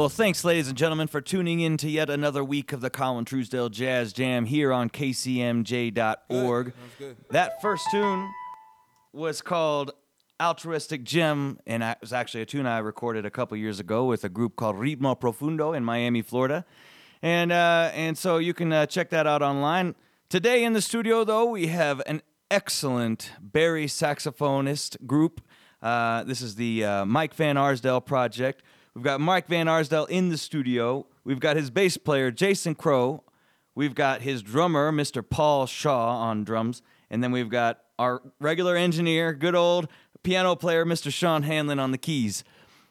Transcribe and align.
Well, 0.00 0.08
thanks, 0.08 0.44
ladies 0.44 0.68
and 0.68 0.78
gentlemen, 0.78 1.08
for 1.08 1.20
tuning 1.20 1.60
in 1.60 1.76
to 1.76 1.90
yet 1.90 2.08
another 2.08 2.42
week 2.42 2.72
of 2.72 2.80
the 2.80 2.88
Colin 2.88 3.26
Truesdale 3.26 3.68
Jazz 3.68 4.14
Jam 4.14 4.46
here 4.46 4.72
on 4.72 4.88
KCMJ.org. 4.88 6.72
That 7.28 7.60
first 7.60 7.86
tune 7.90 8.32
was 9.12 9.42
called 9.42 9.90
Altruistic 10.40 11.04
Gem, 11.04 11.58
and 11.66 11.82
it 11.82 11.98
was 12.00 12.14
actually 12.14 12.40
a 12.40 12.46
tune 12.46 12.64
I 12.64 12.78
recorded 12.78 13.26
a 13.26 13.30
couple 13.30 13.58
years 13.58 13.78
ago 13.78 14.06
with 14.06 14.24
a 14.24 14.30
group 14.30 14.56
called 14.56 14.76
Ritmo 14.76 15.20
Profundo 15.20 15.74
in 15.74 15.84
Miami, 15.84 16.22
Florida. 16.22 16.64
And, 17.20 17.52
uh, 17.52 17.90
and 17.92 18.16
so 18.16 18.38
you 18.38 18.54
can 18.54 18.72
uh, 18.72 18.86
check 18.86 19.10
that 19.10 19.26
out 19.26 19.42
online. 19.42 19.94
Today 20.30 20.64
in 20.64 20.72
the 20.72 20.80
studio, 20.80 21.24
though, 21.24 21.44
we 21.44 21.66
have 21.66 22.00
an 22.06 22.22
excellent 22.50 23.32
bari 23.38 23.84
saxophonist 23.84 25.06
group. 25.06 25.42
Uh, 25.82 26.24
this 26.24 26.40
is 26.40 26.54
the 26.54 26.86
uh, 26.86 27.04
Mike 27.04 27.34
Van 27.34 27.58
Arsdale 27.58 28.00
project. 28.00 28.62
We've 28.94 29.04
got 29.04 29.20
Mike 29.20 29.46
Van 29.46 29.68
Arsdale 29.68 30.06
in 30.06 30.30
the 30.30 30.38
studio. 30.38 31.06
We've 31.24 31.40
got 31.40 31.56
his 31.56 31.70
bass 31.70 31.96
player, 31.96 32.30
Jason 32.30 32.74
Crow. 32.74 33.22
We've 33.74 33.94
got 33.94 34.22
his 34.22 34.42
drummer, 34.42 34.90
Mr. 34.90 35.28
Paul 35.28 35.66
Shaw, 35.66 36.18
on 36.18 36.44
drums. 36.44 36.82
And 37.08 37.22
then 37.22 37.32
we've 37.32 37.48
got 37.48 37.80
our 37.98 38.22
regular 38.40 38.76
engineer, 38.76 39.32
good 39.32 39.54
old 39.54 39.88
piano 40.22 40.56
player, 40.56 40.84
Mr. 40.84 41.12
Sean 41.12 41.44
Hanlon, 41.44 41.78
on 41.78 41.92
the 41.92 41.98
keys. 41.98 42.44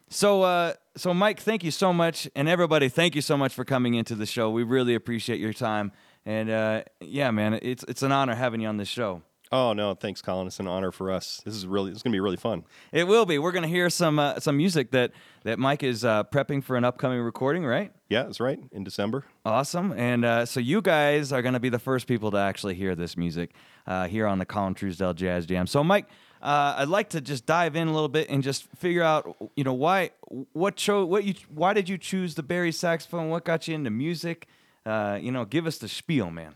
So, 0.08 0.42
uh, 0.42 0.74
so 0.96 1.14
Mike, 1.14 1.40
thank 1.40 1.62
you 1.62 1.70
so 1.70 1.92
much, 1.92 2.28
and 2.34 2.48
everybody, 2.48 2.88
thank 2.88 3.14
you 3.14 3.22
so 3.22 3.36
much 3.36 3.54
for 3.54 3.64
coming 3.64 3.94
into 3.94 4.16
the 4.16 4.26
show. 4.26 4.50
We 4.50 4.64
really 4.64 4.94
appreciate 4.94 5.38
your 5.38 5.52
time, 5.52 5.92
and 6.26 6.50
uh, 6.50 6.82
yeah, 7.00 7.30
man, 7.30 7.60
it's 7.62 7.84
it's 7.86 8.02
an 8.02 8.10
honor 8.10 8.34
having 8.34 8.60
you 8.60 8.66
on 8.66 8.76
this 8.76 8.88
show. 8.88 9.22
Oh 9.52 9.72
no, 9.72 9.94
thanks, 9.94 10.22
Colin. 10.22 10.46
It's 10.46 10.60
an 10.60 10.68
honor 10.68 10.92
for 10.92 11.10
us. 11.10 11.42
This 11.44 11.56
is 11.56 11.66
really 11.66 11.90
it's 11.90 12.02
gonna 12.02 12.14
be 12.14 12.20
really 12.20 12.36
fun. 12.36 12.64
It 12.92 13.08
will 13.08 13.26
be. 13.26 13.38
We're 13.38 13.50
gonna 13.50 13.66
hear 13.66 13.90
some 13.90 14.20
uh, 14.20 14.38
some 14.38 14.56
music 14.56 14.92
that 14.92 15.10
that 15.42 15.58
Mike 15.58 15.82
is 15.82 16.04
uh, 16.04 16.22
prepping 16.24 16.62
for 16.62 16.76
an 16.76 16.84
upcoming 16.84 17.20
recording, 17.20 17.66
right? 17.66 17.92
Yeah, 18.08 18.22
that's 18.24 18.38
right. 18.38 18.60
In 18.70 18.84
December. 18.84 19.24
Awesome. 19.44 19.92
And 19.92 20.24
uh, 20.24 20.46
so 20.46 20.60
you 20.60 20.80
guys 20.80 21.32
are 21.32 21.42
gonna 21.42 21.58
be 21.58 21.68
the 21.68 21.80
first 21.80 22.06
people 22.06 22.30
to 22.30 22.36
actually 22.36 22.74
hear 22.74 22.94
this 22.94 23.16
music 23.16 23.50
uh, 23.88 24.06
here 24.06 24.28
on 24.28 24.38
the 24.38 24.46
Colin 24.46 24.74
Truesdale 24.74 25.14
Jazz 25.14 25.46
Jam. 25.46 25.66
So 25.66 25.82
Mike, 25.82 26.06
uh, 26.40 26.76
I'd 26.78 26.88
like 26.88 27.10
to 27.10 27.20
just 27.20 27.44
dive 27.44 27.74
in 27.74 27.88
a 27.88 27.92
little 27.92 28.08
bit 28.08 28.28
and 28.30 28.44
just 28.44 28.68
figure 28.76 29.02
out, 29.02 29.36
you 29.56 29.64
know, 29.64 29.74
why 29.74 30.10
what 30.52 30.78
show 30.78 31.04
what 31.04 31.24
you 31.24 31.34
why 31.52 31.72
did 31.72 31.88
you 31.88 31.98
choose 31.98 32.36
the 32.36 32.44
bari 32.44 32.70
saxophone? 32.70 33.30
What 33.30 33.44
got 33.44 33.66
you 33.66 33.74
into 33.74 33.90
music? 33.90 34.46
Uh, 34.86 35.18
you 35.20 35.32
know, 35.32 35.44
give 35.44 35.66
us 35.66 35.78
the 35.78 35.88
spiel, 35.88 36.30
man. 36.30 36.54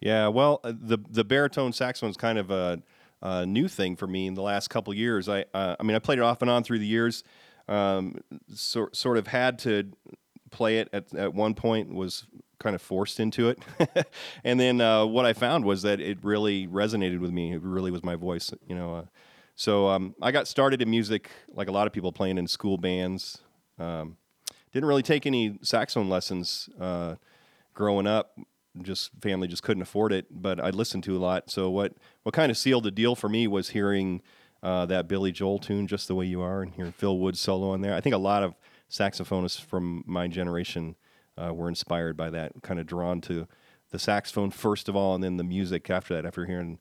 Yeah, 0.00 0.28
well, 0.28 0.60
uh, 0.62 0.72
the 0.78 0.98
the 1.10 1.24
baritone 1.24 1.72
saxophone 1.72 2.10
is 2.10 2.16
kind 2.16 2.38
of 2.38 2.50
a, 2.50 2.80
a, 3.20 3.46
new 3.46 3.66
thing 3.66 3.96
for 3.96 4.06
me 4.06 4.26
in 4.26 4.34
the 4.34 4.42
last 4.42 4.68
couple 4.68 4.94
years. 4.94 5.28
I 5.28 5.44
uh, 5.52 5.76
I 5.78 5.82
mean, 5.82 5.96
I 5.96 5.98
played 5.98 6.18
it 6.18 6.22
off 6.22 6.40
and 6.40 6.50
on 6.50 6.62
through 6.62 6.78
the 6.78 6.86
years. 6.86 7.24
Um, 7.66 8.16
sort 8.54 8.96
sort 8.96 9.18
of 9.18 9.26
had 9.26 9.58
to 9.60 9.90
play 10.50 10.78
it 10.78 10.88
at 10.92 11.12
at 11.14 11.34
one 11.34 11.54
point. 11.54 11.92
Was 11.92 12.26
kind 12.60 12.76
of 12.76 12.82
forced 12.82 13.18
into 13.18 13.48
it, 13.48 13.58
and 14.44 14.58
then 14.60 14.80
uh, 14.80 15.04
what 15.04 15.26
I 15.26 15.32
found 15.32 15.64
was 15.64 15.82
that 15.82 16.00
it 16.00 16.18
really 16.22 16.68
resonated 16.68 17.18
with 17.18 17.32
me. 17.32 17.52
It 17.52 17.62
really 17.62 17.90
was 17.90 18.04
my 18.04 18.14
voice, 18.14 18.52
you 18.68 18.76
know. 18.76 18.94
Uh, 18.94 19.04
so 19.56 19.88
um, 19.88 20.14
I 20.22 20.30
got 20.30 20.46
started 20.46 20.80
in 20.80 20.88
music 20.88 21.30
like 21.52 21.68
a 21.68 21.72
lot 21.72 21.88
of 21.88 21.92
people 21.92 22.12
playing 22.12 22.38
in 22.38 22.46
school 22.46 22.78
bands. 22.78 23.38
Um, 23.80 24.16
didn't 24.72 24.88
really 24.88 25.02
take 25.02 25.26
any 25.26 25.58
saxophone 25.62 26.08
lessons 26.08 26.68
uh, 26.80 27.16
growing 27.74 28.06
up 28.06 28.38
just 28.82 29.10
family 29.20 29.48
just 29.48 29.62
couldn't 29.62 29.82
afford 29.82 30.12
it, 30.12 30.26
but 30.30 30.60
I 30.60 30.70
listened 30.70 31.04
to 31.04 31.16
a 31.16 31.18
lot. 31.18 31.50
So 31.50 31.70
what 31.70 31.94
what 32.22 32.34
kind 32.34 32.50
of 32.50 32.56
sealed 32.56 32.84
the 32.84 32.90
deal 32.90 33.14
for 33.14 33.28
me 33.28 33.46
was 33.46 33.70
hearing 33.70 34.22
uh, 34.62 34.86
that 34.86 35.08
Billy 35.08 35.32
Joel 35.32 35.58
tune, 35.58 35.86
"Just 35.86 36.08
the 36.08 36.14
Way 36.14 36.26
You 36.26 36.40
Are," 36.42 36.62
and 36.62 36.72
hearing 36.74 36.92
Phil 36.92 37.18
Woods 37.18 37.40
solo 37.40 37.70
on 37.70 37.80
there. 37.80 37.94
I 37.94 38.00
think 38.00 38.14
a 38.14 38.18
lot 38.18 38.42
of 38.42 38.54
saxophonists 38.90 39.60
from 39.60 40.04
my 40.06 40.28
generation 40.28 40.96
uh, 41.36 41.52
were 41.54 41.68
inspired 41.68 42.16
by 42.16 42.30
that, 42.30 42.52
kind 42.62 42.80
of 42.80 42.86
drawn 42.86 43.20
to 43.22 43.46
the 43.90 43.98
saxophone 43.98 44.50
first 44.50 44.88
of 44.88 44.96
all, 44.96 45.14
and 45.14 45.24
then 45.24 45.36
the 45.36 45.44
music 45.44 45.88
after 45.90 46.14
that. 46.14 46.26
After 46.26 46.46
hearing 46.46 46.78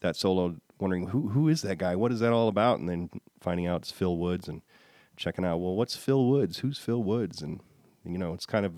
that 0.00 0.16
solo, 0.16 0.56
wondering 0.78 1.08
who 1.08 1.28
who 1.28 1.48
is 1.48 1.62
that 1.62 1.78
guy? 1.78 1.96
What 1.96 2.12
is 2.12 2.20
that 2.20 2.32
all 2.32 2.48
about? 2.48 2.80
And 2.80 2.88
then 2.88 3.10
finding 3.40 3.66
out 3.66 3.82
it's 3.82 3.90
Phil 3.90 4.16
Woods 4.16 4.48
and 4.48 4.62
checking 5.16 5.44
out, 5.44 5.58
well, 5.58 5.76
what's 5.76 5.96
Phil 5.96 6.24
Woods? 6.24 6.58
Who's 6.58 6.78
Phil 6.78 7.02
Woods? 7.02 7.42
And 7.42 7.60
you 8.04 8.18
know, 8.18 8.32
it's 8.32 8.46
kind 8.46 8.64
of 8.64 8.72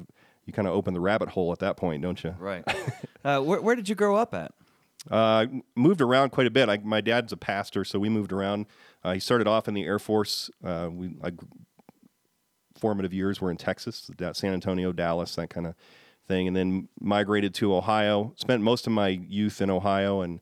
you 0.46 0.52
kind 0.52 0.68
of 0.68 0.74
open 0.74 0.94
the 0.94 1.00
rabbit 1.00 1.30
hole 1.30 1.52
at 1.52 1.60
that 1.60 1.76
point, 1.76 2.02
don't 2.02 2.22
you? 2.22 2.34
Right. 2.38 2.64
uh, 3.24 3.40
where, 3.40 3.60
where, 3.60 3.76
did 3.76 3.88
you 3.88 3.94
grow 3.94 4.16
up 4.16 4.34
at? 4.34 4.52
Uh, 5.10 5.46
moved 5.74 6.00
around 6.00 6.30
quite 6.30 6.46
a 6.46 6.50
bit. 6.50 6.68
I, 6.68 6.78
my 6.78 7.00
dad's 7.00 7.32
a 7.32 7.36
pastor, 7.36 7.84
so 7.84 7.98
we 7.98 8.08
moved 8.08 8.32
around. 8.32 8.66
Uh, 9.02 9.14
he 9.14 9.20
started 9.20 9.46
off 9.46 9.68
in 9.68 9.74
the 9.74 9.84
Air 9.84 9.98
Force. 9.98 10.50
Uh, 10.64 10.88
we 10.92 11.10
I, 11.22 11.32
formative 12.78 13.12
years 13.12 13.40
were 13.40 13.50
in 13.50 13.56
Texas, 13.56 14.10
San 14.32 14.52
Antonio, 14.52 14.92
Dallas, 14.92 15.34
that 15.36 15.50
kind 15.50 15.66
of 15.66 15.74
thing, 16.26 16.48
and 16.48 16.56
then 16.56 16.88
migrated 17.00 17.54
to 17.54 17.74
Ohio. 17.74 18.32
Spent 18.36 18.62
most 18.62 18.86
of 18.86 18.92
my 18.92 19.08
youth 19.08 19.60
in 19.60 19.70
Ohio, 19.70 20.20
and 20.20 20.40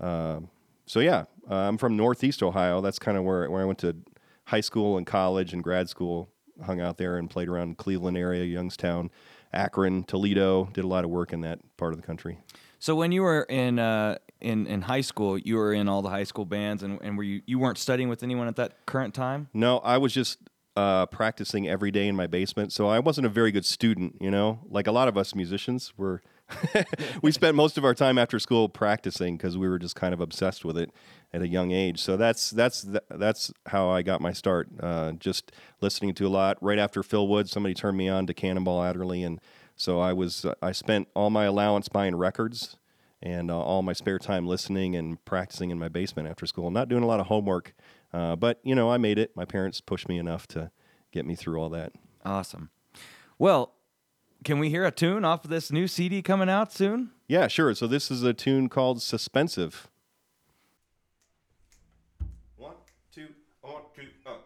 uh, 0.00 0.40
so 0.86 1.00
yeah, 1.00 1.24
uh, 1.50 1.54
I'm 1.54 1.78
from 1.78 1.96
Northeast 1.96 2.42
Ohio. 2.42 2.80
That's 2.80 2.98
kind 2.98 3.16
of 3.16 3.24
where 3.24 3.50
where 3.50 3.62
I 3.62 3.64
went 3.64 3.78
to 3.80 3.96
high 4.44 4.60
school 4.60 4.96
and 4.96 5.06
college 5.06 5.52
and 5.52 5.62
grad 5.62 5.88
school. 5.88 6.30
Hung 6.64 6.80
out 6.80 6.96
there 6.96 7.16
and 7.18 7.30
played 7.30 7.48
around 7.48 7.78
Cleveland 7.78 8.16
area, 8.16 8.44
Youngstown. 8.44 9.10
Akron, 9.52 10.04
Toledo. 10.04 10.68
Did 10.72 10.84
a 10.84 10.88
lot 10.88 11.04
of 11.04 11.10
work 11.10 11.32
in 11.32 11.40
that 11.42 11.58
part 11.76 11.92
of 11.92 12.00
the 12.00 12.06
country. 12.06 12.38
So 12.78 12.94
when 12.94 13.12
you 13.12 13.22
were 13.22 13.42
in 13.42 13.78
uh, 13.78 14.18
in 14.40 14.66
in 14.66 14.82
high 14.82 15.00
school, 15.00 15.38
you 15.38 15.56
were 15.56 15.72
in 15.72 15.88
all 15.88 16.02
the 16.02 16.10
high 16.10 16.24
school 16.24 16.44
bands, 16.44 16.82
and, 16.82 16.98
and 17.02 17.16
were 17.16 17.24
you 17.24 17.42
you 17.46 17.58
weren't 17.58 17.78
studying 17.78 18.08
with 18.08 18.22
anyone 18.22 18.46
at 18.46 18.56
that 18.56 18.86
current 18.86 19.14
time? 19.14 19.48
No, 19.52 19.78
I 19.78 19.98
was 19.98 20.12
just 20.12 20.38
uh, 20.76 21.06
practicing 21.06 21.68
every 21.68 21.90
day 21.90 22.06
in 22.06 22.14
my 22.14 22.28
basement. 22.28 22.72
So 22.72 22.86
I 22.86 23.00
wasn't 23.00 23.26
a 23.26 23.30
very 23.30 23.50
good 23.50 23.64
student, 23.64 24.16
you 24.20 24.30
know. 24.30 24.60
Like 24.68 24.86
a 24.86 24.92
lot 24.92 25.08
of 25.08 25.18
us 25.18 25.34
musicians, 25.34 25.92
were 25.96 26.22
we 27.22 27.32
spent 27.32 27.56
most 27.56 27.76
of 27.76 27.84
our 27.84 27.94
time 27.94 28.16
after 28.16 28.38
school 28.38 28.68
practicing 28.68 29.36
because 29.36 29.58
we 29.58 29.68
were 29.68 29.78
just 29.78 29.96
kind 29.96 30.14
of 30.14 30.20
obsessed 30.20 30.64
with 30.64 30.78
it 30.78 30.90
at 31.32 31.42
a 31.42 31.48
young 31.48 31.72
age. 31.72 32.00
So 32.00 32.16
that's 32.16 32.50
that's 32.50 32.86
that's 33.10 33.52
how 33.66 33.88
I 33.90 34.02
got 34.02 34.20
my 34.20 34.32
start. 34.32 34.68
Uh, 34.80 35.12
just 35.12 35.52
listening 35.80 36.14
to 36.14 36.26
a 36.26 36.28
lot. 36.28 36.56
Right 36.60 36.78
after 36.78 37.02
Phil 37.02 37.26
Wood, 37.26 37.48
somebody 37.48 37.74
turned 37.74 37.96
me 37.96 38.08
on 38.08 38.26
to 38.26 38.34
Cannonball 38.34 38.82
Adderley, 38.82 39.22
and 39.22 39.40
so 39.76 40.00
I 40.00 40.12
was 40.12 40.46
I 40.62 40.72
spent 40.72 41.08
all 41.14 41.30
my 41.30 41.44
allowance 41.44 41.88
buying 41.88 42.16
records 42.16 42.76
and 43.20 43.50
uh, 43.50 43.58
all 43.58 43.82
my 43.82 43.92
spare 43.92 44.18
time 44.18 44.46
listening 44.46 44.94
and 44.94 45.22
practicing 45.24 45.70
in 45.70 45.78
my 45.78 45.88
basement 45.88 46.28
after 46.28 46.46
school. 46.46 46.70
Not 46.70 46.88
doing 46.88 47.02
a 47.02 47.06
lot 47.06 47.20
of 47.20 47.26
homework, 47.26 47.74
uh, 48.12 48.36
but 48.36 48.60
you 48.62 48.74
know 48.74 48.90
I 48.90 48.96
made 48.96 49.18
it. 49.18 49.36
My 49.36 49.44
parents 49.44 49.80
pushed 49.80 50.08
me 50.08 50.18
enough 50.18 50.46
to 50.48 50.70
get 51.12 51.26
me 51.26 51.34
through 51.34 51.60
all 51.60 51.68
that. 51.70 51.92
Awesome. 52.24 52.70
Well, 53.38 53.74
can 54.44 54.58
we 54.58 54.70
hear 54.70 54.84
a 54.84 54.90
tune 54.90 55.24
off 55.24 55.44
of 55.44 55.50
this 55.50 55.70
new 55.70 55.86
CD 55.86 56.22
coming 56.22 56.48
out 56.48 56.72
soon? 56.72 57.10
Yeah, 57.26 57.48
sure. 57.48 57.74
So 57.74 57.86
this 57.86 58.10
is 58.10 58.22
a 58.22 58.32
tune 58.32 58.68
called 58.68 59.02
Suspensive. 59.02 59.88
One, 63.68 63.82
two. 63.94 64.37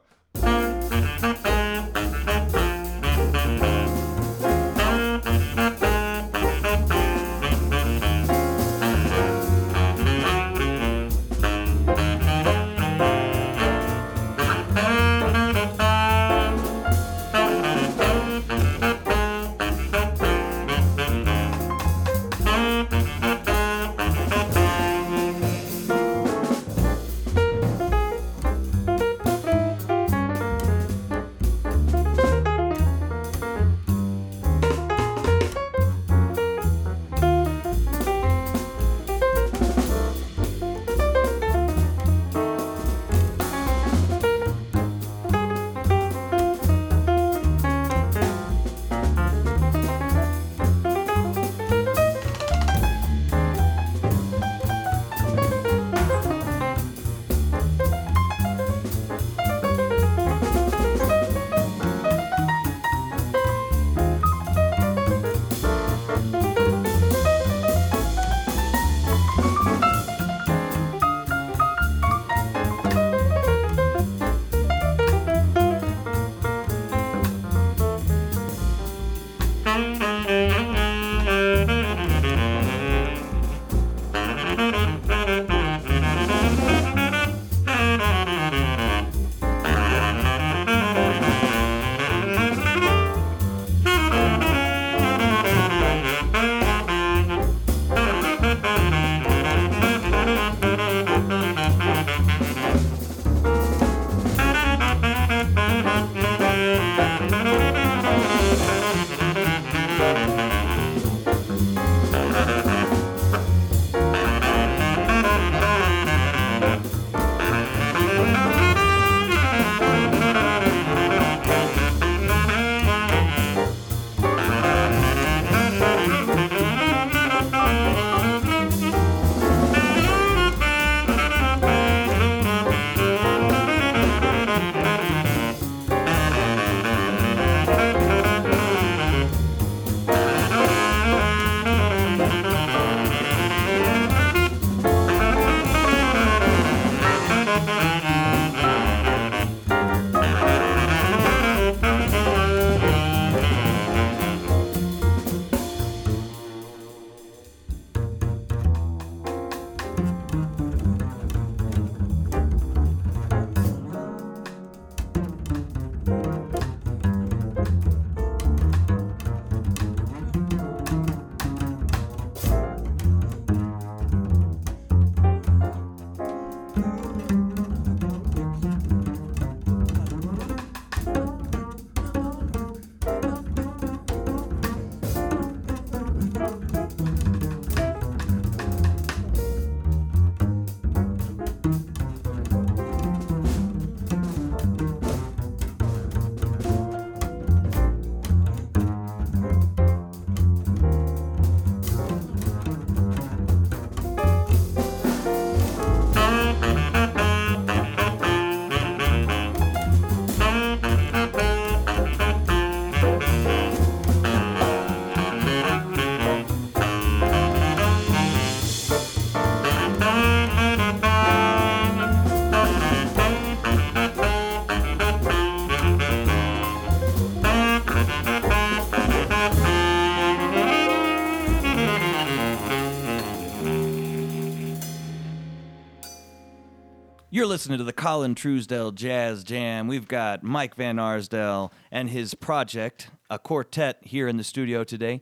Listening 237.52 237.76
to 237.76 237.84
the 237.84 237.92
Colin 237.92 238.34
Truesdale 238.34 238.92
Jazz 238.92 239.44
Jam. 239.44 239.86
We've 239.86 240.08
got 240.08 240.42
Mike 240.42 240.74
Van 240.74 240.98
Arsdale 240.98 241.70
and 241.90 242.08
his 242.08 242.32
project, 242.32 243.10
a 243.28 243.38
quartet, 243.38 243.98
here 244.00 244.26
in 244.26 244.38
the 244.38 244.42
studio 244.42 244.84
today. 244.84 245.20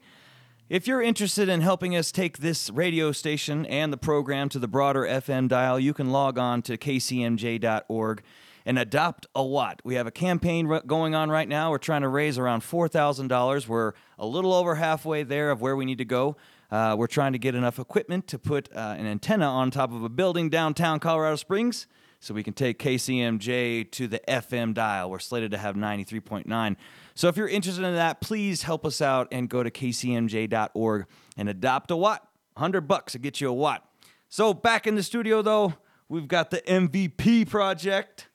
If 0.68 0.86
you're 0.86 1.02
interested 1.02 1.48
in 1.48 1.60
helping 1.60 1.96
us 1.96 2.12
take 2.12 2.38
this 2.38 2.70
radio 2.70 3.10
station 3.10 3.66
and 3.66 3.92
the 3.92 3.96
program 3.96 4.48
to 4.50 4.60
the 4.60 4.68
broader 4.68 5.00
FM 5.00 5.48
dial, 5.48 5.80
you 5.80 5.92
can 5.92 6.12
log 6.12 6.38
on 6.38 6.62
to 6.62 6.78
kcmj.org 6.78 8.22
and 8.64 8.78
adopt 8.78 9.26
a 9.34 9.44
watt. 9.44 9.80
We 9.82 9.96
have 9.96 10.06
a 10.06 10.12
campaign 10.12 10.68
going 10.86 11.16
on 11.16 11.30
right 11.30 11.48
now. 11.48 11.72
We're 11.72 11.78
trying 11.78 12.02
to 12.02 12.08
raise 12.08 12.38
around 12.38 12.60
$4,000. 12.60 13.66
We're 13.66 13.92
a 14.20 14.26
little 14.26 14.54
over 14.54 14.76
halfway 14.76 15.24
there 15.24 15.50
of 15.50 15.60
where 15.60 15.74
we 15.74 15.84
need 15.84 15.98
to 15.98 16.04
go. 16.04 16.36
Uh, 16.70 16.94
we're 16.96 17.08
trying 17.08 17.32
to 17.32 17.40
get 17.40 17.56
enough 17.56 17.80
equipment 17.80 18.28
to 18.28 18.38
put 18.38 18.68
uh, 18.72 18.94
an 18.96 19.06
antenna 19.06 19.46
on 19.46 19.72
top 19.72 19.92
of 19.92 20.04
a 20.04 20.08
building 20.08 20.48
downtown 20.48 21.00
Colorado 21.00 21.34
Springs 21.34 21.88
so 22.20 22.34
we 22.34 22.42
can 22.42 22.52
take 22.52 22.78
KCMJ 22.78 23.90
to 23.92 24.06
the 24.06 24.20
FM 24.28 24.74
dial. 24.74 25.10
We're 25.10 25.18
slated 25.18 25.50
to 25.52 25.58
have 25.58 25.74
93.9. 25.74 26.76
So 27.14 27.28
if 27.28 27.36
you're 27.36 27.48
interested 27.48 27.84
in 27.84 27.94
that, 27.94 28.20
please 28.20 28.62
help 28.62 28.84
us 28.84 29.00
out 29.00 29.26
and 29.32 29.48
go 29.48 29.62
to 29.62 29.70
kcmj.org 29.70 31.06
and 31.36 31.48
adopt 31.48 31.90
a 31.90 31.96
watt. 31.96 32.28
100 32.54 32.82
bucks 32.82 33.12
to 33.12 33.18
get 33.18 33.40
you 33.40 33.48
a 33.48 33.52
watt. 33.52 33.88
So 34.28 34.52
back 34.52 34.86
in 34.86 34.96
the 34.96 35.02
studio 35.02 35.40
though, 35.40 35.74
we've 36.08 36.28
got 36.28 36.50
the 36.50 36.60
MVP 36.60 37.48
project. 37.48 38.28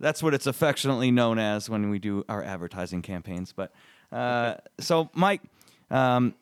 That's 0.00 0.22
what 0.22 0.34
it's 0.34 0.46
affectionately 0.46 1.12
known 1.12 1.38
as 1.38 1.70
when 1.70 1.88
we 1.88 2.00
do 2.00 2.24
our 2.28 2.42
advertising 2.42 3.00
campaigns. 3.00 3.52
But 3.52 3.72
uh, 4.10 4.56
so 4.80 5.08
Mike, 5.14 5.42
um, 5.90 6.34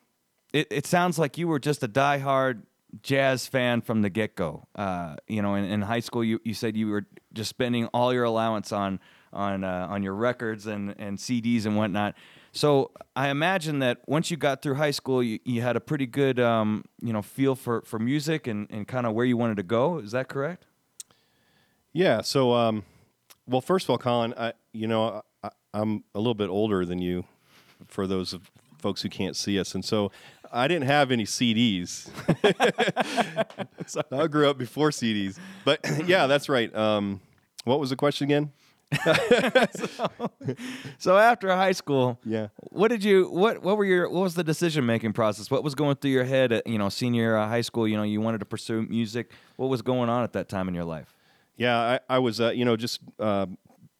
it, 0.53 0.67
it 0.71 0.87
sounds 0.87 1.19
like 1.19 1.37
you 1.37 1.47
were 1.47 1.59
just 1.59 1.83
a 1.83 1.87
diehard 1.87 2.63
jazz 3.01 3.47
fan 3.47 3.81
from 3.81 4.01
the 4.01 4.09
get 4.09 4.35
go. 4.35 4.67
Uh, 4.75 5.15
you 5.27 5.41
know, 5.41 5.55
in, 5.55 5.65
in, 5.65 5.81
high 5.81 5.99
school, 5.99 6.23
you, 6.23 6.39
you 6.43 6.53
said 6.53 6.75
you 6.75 6.87
were 6.87 7.05
just 7.33 7.49
spending 7.49 7.85
all 7.87 8.13
your 8.13 8.23
allowance 8.23 8.71
on 8.71 8.99
on 9.31 9.63
uh, 9.63 9.87
on 9.89 10.01
your 10.03 10.15
records 10.15 10.65
and, 10.65 10.95
and 10.97 11.17
CDs 11.17 11.65
and 11.65 11.77
whatnot. 11.77 12.15
So 12.51 12.91
I 13.15 13.29
imagine 13.29 13.79
that 13.79 13.99
once 14.07 14.31
you 14.31 14.37
got 14.37 14.61
through 14.61 14.75
high 14.75 14.91
school, 14.91 15.21
you, 15.21 15.39
you 15.45 15.61
had 15.61 15.75
a 15.75 15.79
pretty 15.79 16.07
good 16.07 16.39
um, 16.39 16.83
you 17.01 17.13
know 17.13 17.21
feel 17.21 17.55
for, 17.55 17.81
for 17.81 17.99
music 17.99 18.47
and, 18.47 18.67
and 18.69 18.87
kind 18.87 19.05
of 19.05 19.13
where 19.13 19.25
you 19.25 19.37
wanted 19.37 19.57
to 19.57 19.63
go. 19.63 19.99
Is 19.99 20.11
that 20.11 20.27
correct? 20.27 20.65
Yeah. 21.93 22.21
So, 22.21 22.53
um, 22.53 22.83
well, 23.47 23.61
first 23.61 23.85
of 23.85 23.89
all, 23.91 23.97
Colin, 23.97 24.33
I, 24.37 24.53
you 24.73 24.87
know, 24.87 25.21
I, 25.43 25.49
I'm 25.73 26.03
a 26.13 26.19
little 26.19 26.35
bit 26.35 26.49
older 26.49 26.85
than 26.85 26.99
you. 26.99 27.25
For 27.87 28.07
those 28.07 28.35
folks 28.77 29.01
who 29.01 29.09
can't 29.09 29.37
see 29.37 29.57
us, 29.57 29.73
and 29.73 29.85
so 29.85 30.11
I 30.51 30.67
didn't 30.67 30.87
have 30.87 31.11
any 31.11 31.25
CDs. 31.25 32.09
I 34.11 34.27
grew 34.27 34.49
up 34.49 34.57
before 34.57 34.89
CDs, 34.89 35.37
but 35.65 35.79
yeah, 36.05 36.27
that's 36.27 36.49
right. 36.49 36.73
Um, 36.75 37.21
what 37.65 37.79
was 37.79 37.89
the 37.89 37.95
question 37.95 38.25
again? 38.25 38.51
so, 39.75 40.09
so, 40.97 41.17
after 41.17 41.49
high 41.49 41.73
school, 41.73 42.19
yeah, 42.25 42.47
what 42.57 42.87
did 42.87 43.03
you 43.03 43.29
what 43.29 43.61
what 43.61 43.77
were 43.77 43.85
your 43.85 44.09
what 44.09 44.21
was 44.21 44.33
the 44.33 44.43
decision 44.43 44.85
making 44.85 45.13
process? 45.13 45.51
What 45.51 45.63
was 45.63 45.75
going 45.75 45.97
through 45.97 46.11
your 46.11 46.23
head 46.23 46.51
at 46.51 46.65
you 46.65 46.79
know 46.79 46.89
senior 46.89 47.37
uh, 47.37 47.47
high 47.47 47.61
school? 47.61 47.87
You 47.87 47.97
know, 47.97 48.03
you 48.03 48.19
wanted 48.19 48.39
to 48.39 48.45
pursue 48.45 48.81
music. 48.81 49.31
What 49.57 49.67
was 49.67 49.83
going 49.83 50.09
on 50.09 50.23
at 50.23 50.33
that 50.33 50.49
time 50.49 50.67
in 50.67 50.73
your 50.73 50.85
life? 50.85 51.13
Yeah, 51.55 51.77
I, 51.77 52.15
I 52.15 52.19
was 52.19 52.41
uh, 52.41 52.49
you 52.49 52.65
know 52.65 52.75
just 52.75 53.01
uh, 53.19 53.45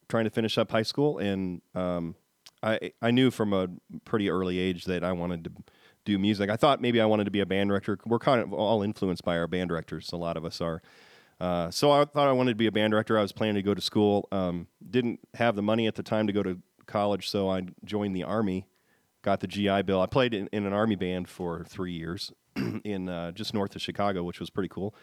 trying 0.08 0.24
to 0.24 0.32
finish 0.32 0.58
up 0.58 0.72
high 0.72 0.82
school, 0.82 1.20
and 1.20 1.62
um, 1.76 2.16
I 2.64 2.92
I 3.02 3.12
knew 3.12 3.30
from 3.30 3.54
a 3.54 3.68
pretty 4.06 4.30
early 4.30 4.58
age 4.58 4.86
that 4.86 5.04
I 5.04 5.12
wanted 5.12 5.44
to 5.44 5.52
do 6.06 6.18
music. 6.18 6.50
I 6.50 6.56
thought 6.56 6.82
maybe 6.82 7.02
I 7.02 7.06
wanted 7.06 7.26
to 7.26 7.32
be 7.32 7.40
a 7.40 7.46
band 7.46 7.70
director. 7.70 7.98
We're 8.06 8.20
kind 8.20 8.42
of 8.42 8.54
all 8.54 8.82
influenced 8.82 9.24
by 9.24 9.38
our 9.38 9.48
band 9.48 9.70
directors. 9.70 10.12
A 10.12 10.18
lot 10.18 10.38
of 10.38 10.46
us 10.46 10.62
are. 10.62 10.82
Uh, 11.40 11.72
so 11.72 11.92
I 11.92 12.04
thought 12.06 12.28
I 12.28 12.32
wanted 12.34 12.52
to 12.52 12.56
be 12.56 12.68
a 12.68 12.72
band 12.72 12.92
director. 12.92 13.18
I 13.18 13.22
was 13.22 13.32
planning 13.32 13.56
to 13.56 13.62
go 13.62 13.74
to 13.74 13.82
school. 13.82 14.28
Um, 14.32 14.68
didn't 14.90 15.20
have 15.36 15.56
the 15.56 15.62
money 15.62 15.88
at 15.88 15.96
the 15.96 16.04
time 16.04 16.28
to 16.28 16.34
go 16.34 16.44
to 16.44 16.60
college, 16.86 17.30
so 17.30 17.50
I 17.50 17.68
joined 17.86 18.16
the 18.16 18.24
army. 18.24 18.66
Got 19.22 19.40
the 19.42 19.48
GI 19.48 19.84
Bill. 19.84 20.02
I 20.02 20.06
played 20.06 20.34
in, 20.34 20.48
in 20.52 20.66
an 20.66 20.74
army 20.74 20.96
band 20.96 21.28
for 21.28 21.64
three 21.66 21.94
years 21.94 22.32
in 22.84 23.10
uh, 23.10 23.32
just 23.32 23.54
north 23.54 23.76
of 23.76 23.82
Chicago, 23.82 24.24
which 24.24 24.40
was 24.40 24.50
pretty 24.50 24.70
cool. 24.70 24.96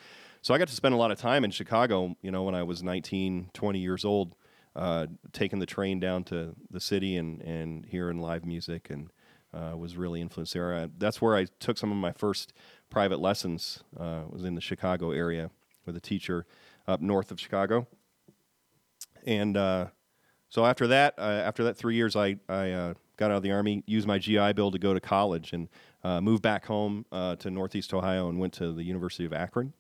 So 0.42 0.54
I 0.54 0.58
got 0.58 0.68
to 0.68 0.74
spend 0.74 0.94
a 0.94 0.98
lot 0.98 1.10
of 1.10 1.18
time 1.18 1.44
in 1.44 1.50
Chicago. 1.50 2.16
You 2.22 2.30
know, 2.30 2.42
when 2.42 2.54
I 2.54 2.62
was 2.62 2.82
19, 2.82 3.50
20 3.52 3.78
years 3.78 4.04
old, 4.04 4.36
uh, 4.74 5.06
taking 5.32 5.58
the 5.58 5.66
train 5.66 6.00
down 6.00 6.22
to 6.24 6.54
the 6.70 6.80
city 6.80 7.16
and 7.16 7.40
and 7.40 7.86
hearing 7.86 8.20
live 8.20 8.44
music 8.44 8.90
and 8.90 9.10
uh, 9.56 9.76
was 9.76 9.96
really 9.96 10.20
influenced 10.20 10.52
there. 10.52 10.74
I, 10.74 10.88
that's 10.98 11.20
where 11.20 11.36
I 11.36 11.46
took 11.60 11.78
some 11.78 11.90
of 11.90 11.96
my 11.96 12.12
first 12.12 12.52
private 12.90 13.20
lessons. 13.20 13.82
Uh, 13.98 14.22
was 14.28 14.44
in 14.44 14.54
the 14.54 14.60
Chicago 14.60 15.10
area 15.12 15.50
with 15.86 15.96
a 15.96 16.00
teacher 16.00 16.46
up 16.86 17.00
north 17.00 17.30
of 17.30 17.40
Chicago, 17.40 17.86
and 19.24 19.56
uh, 19.56 19.86
so 20.48 20.66
after 20.66 20.86
that, 20.88 21.14
uh, 21.18 21.22
after 21.22 21.64
that 21.64 21.76
three 21.76 21.94
years, 21.94 22.16
I 22.16 22.36
I 22.48 22.70
uh, 22.70 22.94
got 23.16 23.30
out 23.30 23.38
of 23.38 23.42
the 23.42 23.52
army, 23.52 23.82
used 23.86 24.06
my 24.06 24.18
GI 24.18 24.52
Bill 24.52 24.70
to 24.70 24.78
go 24.78 24.92
to 24.92 25.00
college, 25.00 25.52
and 25.52 25.68
uh, 26.04 26.20
moved 26.20 26.42
back 26.42 26.66
home 26.66 27.06
to 27.10 27.50
Northeast 27.50 27.94
Ohio 27.94 28.28
and 28.28 28.38
went 28.38 28.52
to 28.54 28.72
the 28.72 28.84
University 28.84 29.24
of 29.24 29.32
Akron. 29.32 29.72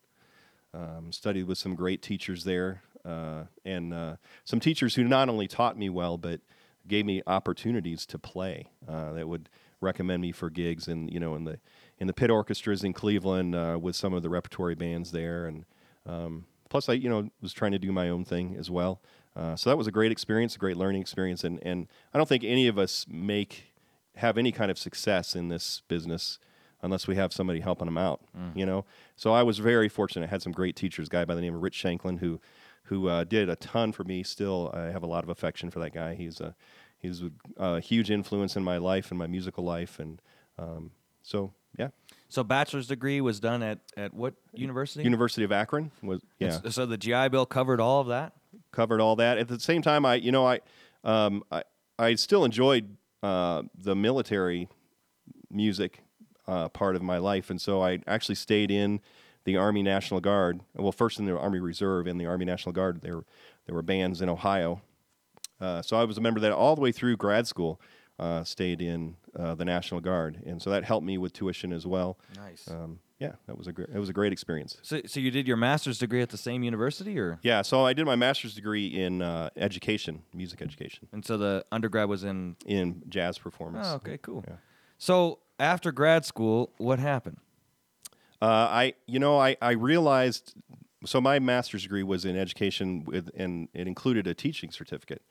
Um, 0.74 1.10
studied 1.10 1.44
with 1.44 1.58
some 1.58 1.74
great 1.74 2.02
teachers 2.02 2.44
there, 2.44 2.82
and 3.04 4.18
some 4.44 4.60
teachers 4.60 4.94
who 4.94 5.04
not 5.04 5.28
only 5.28 5.48
taught 5.48 5.78
me 5.78 5.90
well, 5.90 6.16
but 6.18 6.40
gave 6.88 7.04
me 7.04 7.20
opportunities 7.26 8.06
to 8.06 8.18
play 8.18 8.70
that 8.86 9.28
would 9.28 9.48
recommend 9.80 10.22
me 10.22 10.32
for 10.32 10.50
gigs 10.50 10.88
in 10.88 11.08
you 11.08 11.20
know 11.20 11.34
in 11.34 11.44
the 11.44 11.58
in 11.98 12.06
the 12.06 12.12
pit 12.12 12.30
orchestras 12.30 12.84
in 12.84 12.92
Cleveland 12.92 13.54
uh, 13.54 13.78
with 13.80 13.96
some 13.96 14.12
of 14.12 14.22
the 14.22 14.28
repertory 14.28 14.74
bands 14.74 15.12
there, 15.12 15.46
and 15.46 15.64
um, 16.06 16.46
plus 16.68 16.88
I 16.88 16.94
you 16.94 17.08
know 17.08 17.30
was 17.40 17.52
trying 17.52 17.72
to 17.72 17.78
do 17.78 17.92
my 17.92 18.08
own 18.08 18.24
thing 18.24 18.56
as 18.58 18.70
well. 18.70 19.00
Uh, 19.34 19.54
so 19.54 19.68
that 19.68 19.76
was 19.76 19.86
a 19.86 19.92
great 19.92 20.12
experience, 20.12 20.56
a 20.56 20.58
great 20.58 20.76
learning 20.76 21.00
experience, 21.00 21.44
and 21.44 21.58
and 21.62 21.88
I 22.14 22.18
don't 22.18 22.28
think 22.28 22.44
any 22.44 22.68
of 22.68 22.78
us 22.78 23.06
make 23.08 23.74
have 24.16 24.38
any 24.38 24.50
kind 24.50 24.70
of 24.70 24.78
success 24.78 25.36
in 25.36 25.48
this 25.48 25.82
business 25.88 26.38
unless 26.82 27.06
we 27.06 27.16
have 27.16 27.32
somebody 27.32 27.60
helping 27.60 27.86
them 27.86 27.98
out. 27.98 28.20
Mm. 28.36 28.56
You 28.56 28.66
know, 28.66 28.84
so 29.14 29.32
I 29.32 29.42
was 29.42 29.58
very 29.58 29.88
fortunate. 29.88 30.26
I 30.26 30.30
had 30.30 30.42
some 30.42 30.52
great 30.52 30.76
teachers. 30.76 31.08
A 31.08 31.10
guy 31.10 31.24
by 31.24 31.34
the 31.34 31.40
name 31.40 31.54
of 31.54 31.62
Rich 31.62 31.74
Shanklin 31.74 32.18
who 32.18 32.40
who 32.84 33.08
uh, 33.08 33.24
did 33.24 33.48
a 33.48 33.56
ton 33.56 33.92
for 33.92 34.04
me. 34.04 34.22
Still, 34.22 34.70
I 34.72 34.86
have 34.86 35.02
a 35.02 35.06
lot 35.06 35.24
of 35.24 35.30
affection 35.30 35.70
for 35.70 35.80
that 35.80 35.92
guy. 35.92 36.14
He's 36.14 36.40
a 36.40 36.54
he's 36.98 37.22
a, 37.22 37.30
a 37.56 37.80
huge 37.80 38.10
influence 38.10 38.56
in 38.56 38.64
my 38.64 38.78
life 38.78 39.10
and 39.10 39.18
my 39.18 39.26
musical 39.26 39.64
life, 39.64 39.98
and 39.98 40.20
um, 40.58 40.90
so 41.22 41.52
yeah. 41.78 41.88
So 42.28 42.42
bachelor's 42.42 42.88
degree 42.88 43.20
was 43.20 43.40
done 43.40 43.62
at, 43.62 43.78
at 43.96 44.14
what 44.14 44.34
university? 44.52 45.04
University 45.04 45.44
of 45.44 45.52
Akron 45.52 45.90
was 46.02 46.20
yeah. 46.38 46.58
so 46.68 46.86
the 46.86 46.96
GI 46.96 47.28
Bill 47.28 47.46
covered 47.46 47.80
all 47.80 48.00
of 48.00 48.08
that. 48.08 48.32
Covered 48.72 49.00
all 49.00 49.16
that. 49.16 49.38
At 49.38 49.48
the 49.48 49.60
same 49.60 49.82
time, 49.82 50.04
I 50.04 50.16
you 50.16 50.32
know 50.32 50.46
I 50.46 50.60
um, 51.04 51.42
I 51.50 51.62
I 51.98 52.14
still 52.14 52.44
enjoyed 52.44 52.96
uh, 53.22 53.62
the 53.76 53.94
military 53.94 54.68
music 55.50 56.02
uh, 56.48 56.68
part 56.68 56.96
of 56.96 57.02
my 57.02 57.18
life, 57.18 57.50
and 57.50 57.60
so 57.60 57.82
I 57.82 58.00
actually 58.06 58.34
stayed 58.34 58.70
in 58.70 59.00
the 59.44 59.56
Army 59.56 59.82
National 59.82 60.20
Guard. 60.20 60.60
Well, 60.74 60.92
first 60.92 61.18
in 61.18 61.26
the 61.26 61.38
Army 61.38 61.60
Reserve 61.60 62.06
and 62.06 62.20
the 62.20 62.26
Army 62.26 62.44
National 62.44 62.72
Guard. 62.72 63.02
There 63.02 63.24
there 63.66 63.74
were 63.74 63.82
bands 63.82 64.20
in 64.20 64.28
Ohio 64.28 64.82
uh, 65.60 65.82
so 65.82 65.96
I 65.96 66.04
was 66.04 66.18
a 66.18 66.20
member 66.20 66.40
that 66.40 66.52
all 66.52 66.74
the 66.74 66.82
way 66.82 66.92
through 66.92 67.16
grad 67.16 67.46
school. 67.46 67.80
Uh, 68.18 68.42
stayed 68.44 68.80
in 68.80 69.14
uh, 69.38 69.54
the 69.54 69.64
National 69.66 70.00
Guard, 70.00 70.42
and 70.46 70.62
so 70.62 70.70
that 70.70 70.84
helped 70.84 71.04
me 71.04 71.18
with 71.18 71.34
tuition 71.34 71.70
as 71.70 71.86
well. 71.86 72.16
Nice. 72.34 72.66
Um, 72.66 73.00
yeah, 73.18 73.32
that 73.46 73.58
was 73.58 73.66
a 73.66 73.72
great. 73.72 73.90
It 73.94 73.98
was 73.98 74.08
a 74.08 74.14
great 74.14 74.32
experience. 74.32 74.78
So, 74.80 75.02
so 75.04 75.20
you 75.20 75.30
did 75.30 75.46
your 75.46 75.58
master's 75.58 75.98
degree 75.98 76.22
at 76.22 76.30
the 76.30 76.38
same 76.38 76.62
university, 76.62 77.18
or? 77.18 77.38
Yeah, 77.42 77.60
so 77.60 77.84
I 77.84 77.92
did 77.92 78.06
my 78.06 78.16
master's 78.16 78.54
degree 78.54 78.86
in 78.86 79.20
uh, 79.20 79.50
education, 79.54 80.22
music 80.32 80.62
education. 80.62 81.08
And 81.12 81.26
so 81.26 81.36
the 81.36 81.66
undergrad 81.70 82.08
was 82.08 82.24
in 82.24 82.56
in 82.64 83.02
jazz 83.08 83.36
performance. 83.36 83.86
Oh, 83.90 83.96
okay, 83.96 84.16
cool. 84.16 84.42
Yeah. 84.48 84.56
So 84.96 85.40
after 85.58 85.92
grad 85.92 86.24
school, 86.24 86.72
what 86.78 86.98
happened? 86.98 87.36
Uh, 88.40 88.46
I, 88.46 88.94
you 89.06 89.18
know, 89.18 89.38
I, 89.38 89.58
I 89.60 89.72
realized. 89.72 90.54
So 91.04 91.20
my 91.20 91.38
master's 91.38 91.82
degree 91.82 92.02
was 92.02 92.24
in 92.24 92.34
education, 92.34 93.04
with, 93.04 93.30
and 93.36 93.68
it 93.74 93.86
included 93.86 94.26
a 94.26 94.32
teaching 94.32 94.70
certificate. 94.70 95.22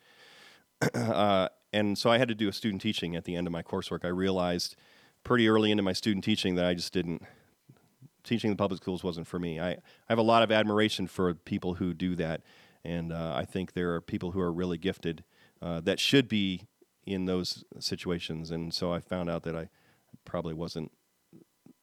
uh, 0.93 1.49
and 1.73 1.97
so 1.97 2.09
I 2.09 2.17
had 2.17 2.27
to 2.29 2.35
do 2.35 2.47
a 2.47 2.53
student 2.53 2.81
teaching 2.81 3.15
at 3.15 3.25
the 3.25 3.35
end 3.35 3.47
of 3.47 3.53
my 3.53 3.61
coursework. 3.61 4.05
I 4.05 4.09
realized 4.09 4.75
pretty 5.23 5.49
early 5.49 5.71
into 5.71 5.83
my 5.83 5.93
student 5.93 6.23
teaching 6.23 6.55
that 6.55 6.65
I 6.65 6.73
just 6.73 6.93
didn't 6.93 7.23
teaching 8.23 8.49
the 8.49 8.55
public 8.55 8.81
schools 8.81 9.03
wasn't 9.03 9.27
for 9.27 9.37
me. 9.37 9.59
I, 9.59 9.69
I 9.69 9.79
have 10.09 10.17
a 10.17 10.23
lot 10.23 10.41
of 10.41 10.51
admiration 10.51 11.05
for 11.07 11.33
people 11.33 11.75
who 11.75 11.93
do 11.93 12.15
that, 12.15 12.41
and 12.83 13.13
uh, 13.13 13.33
I 13.35 13.45
think 13.45 13.73
there 13.73 13.93
are 13.93 14.01
people 14.01 14.31
who 14.31 14.39
are 14.39 14.51
really 14.51 14.77
gifted 14.77 15.23
uh, 15.61 15.79
that 15.81 15.99
should 15.99 16.27
be 16.27 16.63
in 17.05 17.25
those 17.25 17.63
situations. 17.79 18.51
And 18.51 18.73
so 18.73 18.91
I 18.91 18.99
found 18.99 19.29
out 19.29 19.43
that 19.43 19.55
I 19.55 19.69
probably 20.25 20.53
wasn't 20.53 20.91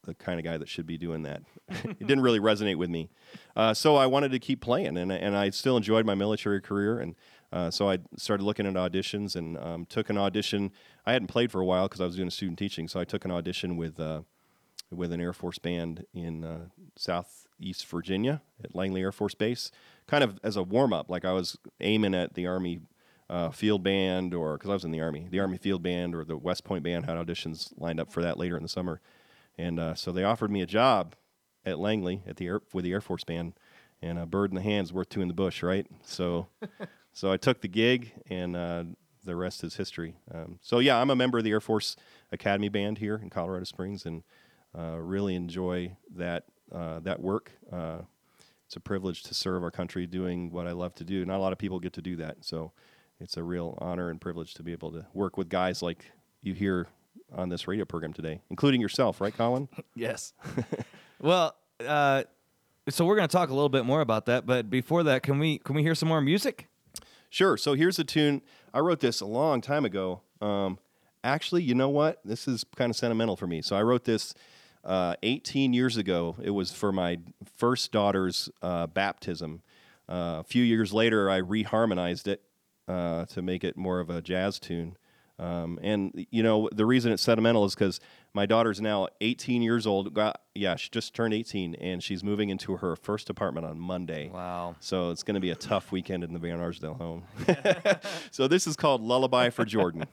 the 0.04 0.14
kind 0.14 0.40
of 0.40 0.44
guy 0.44 0.56
that 0.56 0.68
should 0.68 0.86
be 0.86 0.98
doing 0.98 1.22
that. 1.22 1.42
it 1.68 2.00
didn't 2.00 2.22
really 2.22 2.40
resonate 2.40 2.76
with 2.76 2.90
me. 2.90 3.08
Uh, 3.54 3.72
so 3.72 3.96
I 3.96 4.06
wanted 4.06 4.32
to 4.32 4.38
keep 4.40 4.60
playing, 4.60 4.96
and, 4.96 5.12
and 5.12 5.36
I 5.36 5.50
still 5.50 5.76
enjoyed 5.76 6.04
my 6.04 6.14
military 6.14 6.60
career. 6.60 6.98
And 6.98 7.14
uh, 7.52 7.70
so 7.70 7.90
I 7.90 7.98
started 8.16 8.44
looking 8.44 8.66
at 8.66 8.74
auditions 8.74 9.36
and 9.36 9.58
um, 9.58 9.84
took 9.84 10.10
an 10.10 10.18
audition. 10.18 10.72
I 11.04 11.12
hadn't 11.12 11.28
played 11.28 11.52
for 11.52 11.60
a 11.60 11.64
while 11.64 11.86
because 11.86 12.00
I 12.00 12.06
was 12.06 12.16
doing 12.16 12.30
student 12.30 12.58
teaching, 12.58 12.88
so 12.88 12.98
I 12.98 13.04
took 13.04 13.24
an 13.24 13.30
audition 13.30 13.76
with 13.76 14.00
uh, 14.00 14.22
with 14.90 15.12
an 15.12 15.20
Air 15.20 15.32
Force 15.32 15.58
band 15.58 16.06
in 16.14 16.44
uh, 16.44 16.66
South 16.96 17.46
East 17.58 17.86
Virginia 17.86 18.42
at 18.62 18.74
Langley 18.74 19.02
Air 19.02 19.12
Force 19.12 19.34
Base, 19.34 19.70
kind 20.06 20.24
of 20.24 20.38
as 20.42 20.56
a 20.56 20.62
warm 20.62 20.92
up. 20.92 21.10
Like 21.10 21.24
I 21.24 21.32
was 21.32 21.58
aiming 21.80 22.14
at 22.14 22.34
the 22.34 22.46
Army 22.46 22.80
uh, 23.28 23.50
Field 23.50 23.82
Band, 23.82 24.34
or 24.34 24.56
because 24.56 24.70
I 24.70 24.74
was 24.74 24.84
in 24.84 24.90
the 24.90 25.00
Army, 25.00 25.26
the 25.30 25.40
Army 25.40 25.58
Field 25.58 25.82
Band 25.82 26.14
or 26.14 26.24
the 26.24 26.36
West 26.36 26.64
Point 26.64 26.84
Band 26.84 27.06
had 27.06 27.16
auditions 27.16 27.72
lined 27.76 28.00
up 28.00 28.12
for 28.12 28.22
that 28.22 28.38
later 28.38 28.56
in 28.56 28.62
the 28.62 28.68
summer, 28.68 29.00
and 29.58 29.78
uh, 29.78 29.94
so 29.94 30.12
they 30.12 30.24
offered 30.24 30.50
me 30.50 30.62
a 30.62 30.66
job 30.66 31.14
at 31.64 31.78
Langley 31.78 32.22
at 32.26 32.36
the 32.36 32.46
Air, 32.46 32.62
with 32.72 32.84
the 32.84 32.92
Air 32.92 33.00
Force 33.00 33.24
Band, 33.24 33.54
and 34.00 34.18
a 34.18 34.26
bird 34.26 34.50
in 34.50 34.56
the 34.56 34.62
hand's 34.62 34.92
worth 34.92 35.08
two 35.08 35.22
in 35.22 35.28
the 35.28 35.34
bush, 35.34 35.62
right? 35.62 35.86
So, 36.02 36.48
so 37.12 37.30
I 37.30 37.36
took 37.36 37.60
the 37.60 37.68
gig, 37.68 38.12
and 38.28 38.56
uh, 38.56 38.84
the 39.24 39.36
rest 39.36 39.64
is 39.64 39.76
history. 39.76 40.16
Um, 40.32 40.58
so 40.62 40.78
yeah, 40.78 41.00
I'm 41.00 41.10
a 41.10 41.16
member 41.16 41.38
of 41.38 41.44
the 41.44 41.50
Air 41.50 41.60
Force 41.60 41.96
Academy 42.30 42.68
Band 42.68 42.98
here 42.98 43.16
in 43.22 43.30
Colorado 43.30 43.64
Springs, 43.64 44.06
and 44.06 44.22
uh, 44.76 44.98
really 44.98 45.34
enjoy 45.34 45.96
that 46.14 46.44
uh, 46.72 47.00
that 47.00 47.20
work. 47.20 47.52
Uh, 47.70 47.98
it's 48.66 48.76
a 48.76 48.80
privilege 48.80 49.22
to 49.24 49.34
serve 49.34 49.62
our 49.62 49.70
country 49.70 50.06
doing 50.06 50.50
what 50.50 50.66
I 50.66 50.72
love 50.72 50.94
to 50.96 51.04
do. 51.04 51.24
Not 51.26 51.36
a 51.36 51.42
lot 51.42 51.52
of 51.52 51.58
people 51.58 51.78
get 51.78 51.92
to 51.94 52.02
do 52.02 52.16
that, 52.16 52.38
so 52.40 52.72
it's 53.20 53.36
a 53.36 53.42
real 53.42 53.76
honor 53.80 54.08
and 54.10 54.20
privilege 54.20 54.54
to 54.54 54.62
be 54.62 54.72
able 54.72 54.90
to 54.92 55.06
work 55.12 55.36
with 55.36 55.48
guys 55.48 55.82
like 55.82 56.10
you 56.42 56.54
hear 56.54 56.88
on 57.34 57.48
this 57.48 57.68
radio 57.68 57.84
program 57.84 58.12
today, 58.12 58.40
including 58.50 58.80
yourself, 58.80 59.20
right, 59.20 59.34
Colin? 59.34 59.68
Yes. 59.94 60.32
well, 61.20 61.54
uh, 61.86 62.24
so 62.88 63.04
we're 63.04 63.16
going 63.16 63.28
to 63.28 63.32
talk 63.32 63.50
a 63.50 63.54
little 63.54 63.68
bit 63.68 63.84
more 63.84 64.00
about 64.00 64.26
that, 64.26 64.46
but 64.46 64.70
before 64.70 65.02
that, 65.04 65.22
can 65.22 65.38
we 65.38 65.58
can 65.58 65.76
we 65.76 65.82
hear 65.82 65.94
some 65.94 66.08
more 66.08 66.20
music? 66.20 66.68
Sure. 67.32 67.56
So 67.56 67.72
here's 67.72 67.98
a 67.98 68.04
tune. 68.04 68.42
I 68.74 68.80
wrote 68.80 69.00
this 69.00 69.22
a 69.22 69.26
long 69.26 69.62
time 69.62 69.86
ago. 69.86 70.20
Um, 70.42 70.78
actually, 71.24 71.62
you 71.62 71.74
know 71.74 71.88
what? 71.88 72.20
This 72.26 72.46
is 72.46 72.62
kind 72.76 72.90
of 72.90 72.96
sentimental 72.96 73.36
for 73.36 73.46
me. 73.46 73.62
So 73.62 73.74
I 73.74 73.80
wrote 73.80 74.04
this 74.04 74.34
uh, 74.84 75.16
18 75.22 75.72
years 75.72 75.96
ago. 75.96 76.36
It 76.42 76.50
was 76.50 76.72
for 76.72 76.92
my 76.92 77.20
first 77.56 77.90
daughter's 77.90 78.50
uh, 78.60 78.86
baptism. 78.86 79.62
Uh, 80.06 80.40
a 80.40 80.44
few 80.46 80.62
years 80.62 80.92
later, 80.92 81.30
I 81.30 81.40
reharmonized 81.40 82.28
it 82.28 82.42
uh, 82.86 83.24
to 83.24 83.40
make 83.40 83.64
it 83.64 83.78
more 83.78 83.98
of 83.98 84.10
a 84.10 84.20
jazz 84.20 84.58
tune. 84.58 84.98
Um, 85.38 85.78
and 85.82 86.26
you 86.30 86.42
know 86.42 86.68
the 86.72 86.86
reason 86.86 87.10
it's 87.12 87.22
sentimental 87.22 87.64
is 87.64 87.74
because 87.74 88.00
my 88.34 88.46
daughter's 88.46 88.80
now 88.80 89.08
18 89.20 89.62
years 89.62 89.86
old. 89.86 90.14
Got, 90.14 90.40
yeah, 90.54 90.76
she 90.76 90.88
just 90.90 91.14
turned 91.14 91.34
18, 91.34 91.74
and 91.76 92.02
she's 92.02 92.22
moving 92.22 92.48
into 92.50 92.76
her 92.76 92.96
first 92.96 93.28
apartment 93.28 93.66
on 93.66 93.78
Monday. 93.78 94.30
Wow! 94.32 94.76
So 94.80 95.10
it's 95.10 95.22
going 95.22 95.34
to 95.34 95.40
be 95.40 95.50
a 95.50 95.56
tough 95.56 95.90
weekend 95.92 96.24
in 96.24 96.32
the 96.32 96.38
Van 96.38 96.60
Arsdale 96.60 96.94
home. 96.94 97.24
so 98.30 98.46
this 98.46 98.66
is 98.66 98.76
called 98.76 99.00
"Lullaby 99.00 99.50
for 99.50 99.64
Jordan." 99.64 100.04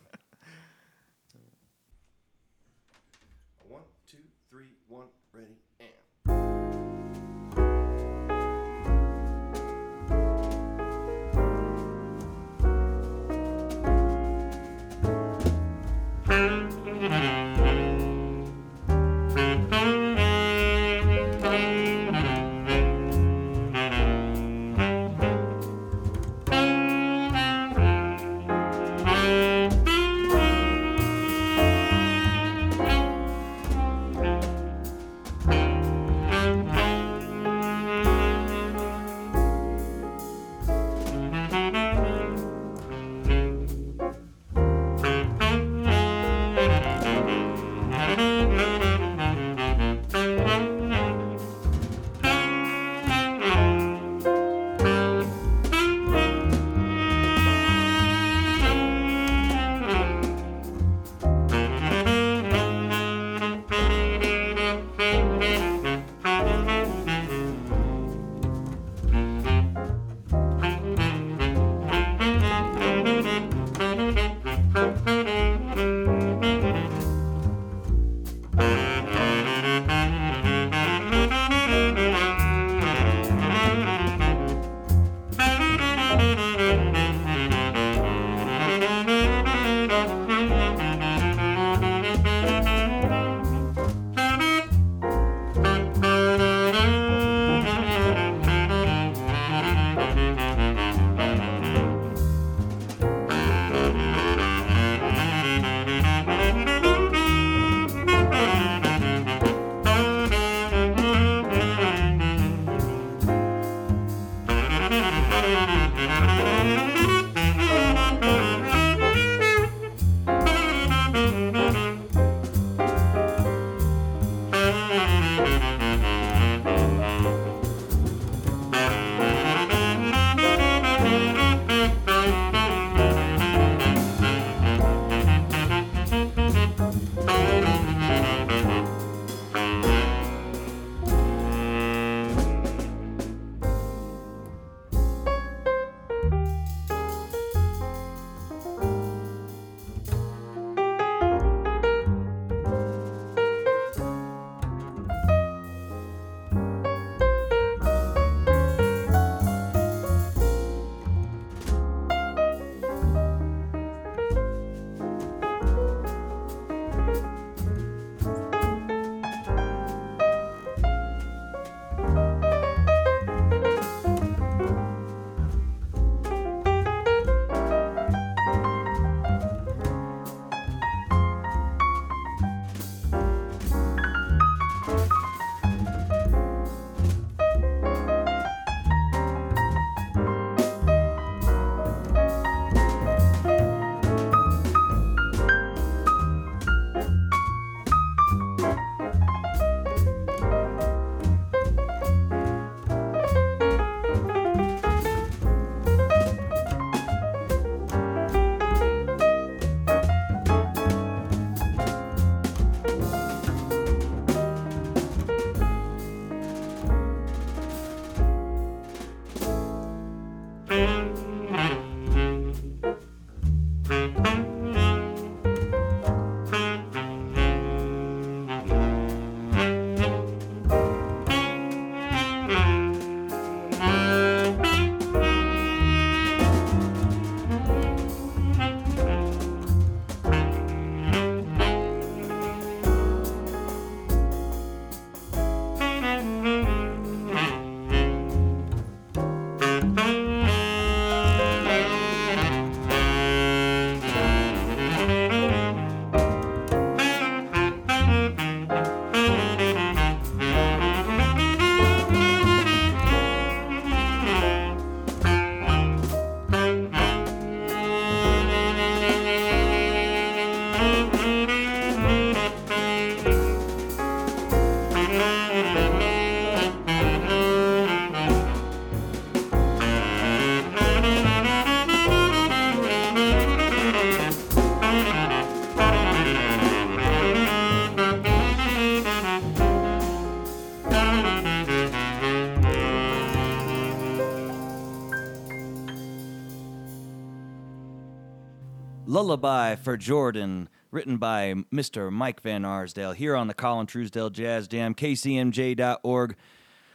Lullaby 299.20 299.76
for 299.76 299.98
Jordan, 299.98 300.70
written 300.92 301.18
by 301.18 301.54
Mr. 301.74 302.10
Mike 302.10 302.42
Van 302.42 302.64
Arsdale, 302.64 303.12
here 303.12 303.36
on 303.36 303.48
the 303.48 303.54
Colin 303.54 303.86
Truesdale 303.86 304.30
Jazz 304.30 304.66
Jam, 304.70 304.96
kcmj.org. 304.96 306.38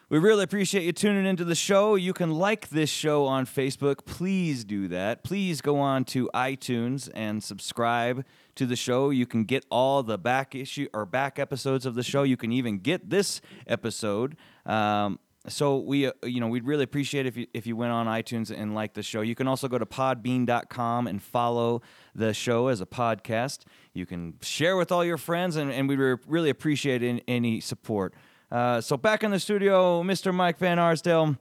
We 0.08 0.18
really 0.18 0.42
appreciate 0.42 0.84
you 0.84 0.92
tuning 0.92 1.26
into 1.26 1.44
the 1.44 1.54
show. 1.54 1.96
You 1.96 2.14
can 2.14 2.30
like 2.30 2.70
this 2.70 2.88
show 2.88 3.26
on 3.26 3.44
Facebook. 3.44 4.06
Please 4.06 4.64
do 4.64 4.88
that. 4.88 5.22
Please 5.22 5.60
go 5.60 5.78
on 5.78 6.06
to 6.06 6.30
iTunes 6.32 7.10
and 7.14 7.44
subscribe 7.44 8.24
to 8.54 8.64
the 8.64 8.76
show. 8.76 9.10
You 9.10 9.26
can 9.26 9.44
get 9.44 9.66
all 9.70 10.02
the 10.02 10.16
back 10.16 10.54
issue 10.54 10.88
or 10.94 11.04
back 11.04 11.38
episodes 11.38 11.84
of 11.84 11.94
the 11.94 12.02
show. 12.02 12.22
You 12.22 12.38
can 12.38 12.52
even 12.52 12.78
get 12.78 13.10
this 13.10 13.42
episode. 13.66 14.38
Um, 14.64 15.18
so 15.48 15.78
we, 15.78 16.06
uh, 16.06 16.12
you 16.22 16.40
know, 16.40 16.48
we'd 16.48 16.64
really 16.64 16.84
appreciate 16.84 17.26
if 17.26 17.36
you 17.36 17.46
if 17.52 17.66
you 17.66 17.76
went 17.76 17.92
on 17.92 18.06
iTunes 18.06 18.54
and 18.56 18.74
liked 18.74 18.94
the 18.94 19.02
show. 19.02 19.20
You 19.20 19.34
can 19.34 19.46
also 19.46 19.68
go 19.68 19.78
to 19.78 19.86
Podbean.com 19.86 21.06
and 21.06 21.22
follow 21.22 21.82
the 22.14 22.32
show 22.32 22.68
as 22.68 22.80
a 22.80 22.86
podcast. 22.86 23.64
You 23.92 24.06
can 24.06 24.34
share 24.40 24.76
with 24.76 24.90
all 24.90 25.04
your 25.04 25.18
friends, 25.18 25.56
and, 25.56 25.70
and 25.70 25.88
we 25.88 25.96
really 25.96 26.50
appreciate 26.50 27.02
any, 27.02 27.22
any 27.28 27.60
support. 27.60 28.14
Uh, 28.50 28.80
so 28.80 28.96
back 28.96 29.22
in 29.22 29.30
the 29.30 29.40
studio, 29.40 30.02
Mr. 30.02 30.32
Mike 30.32 30.58
Van 30.58 30.78
Arsdale, 30.78 31.36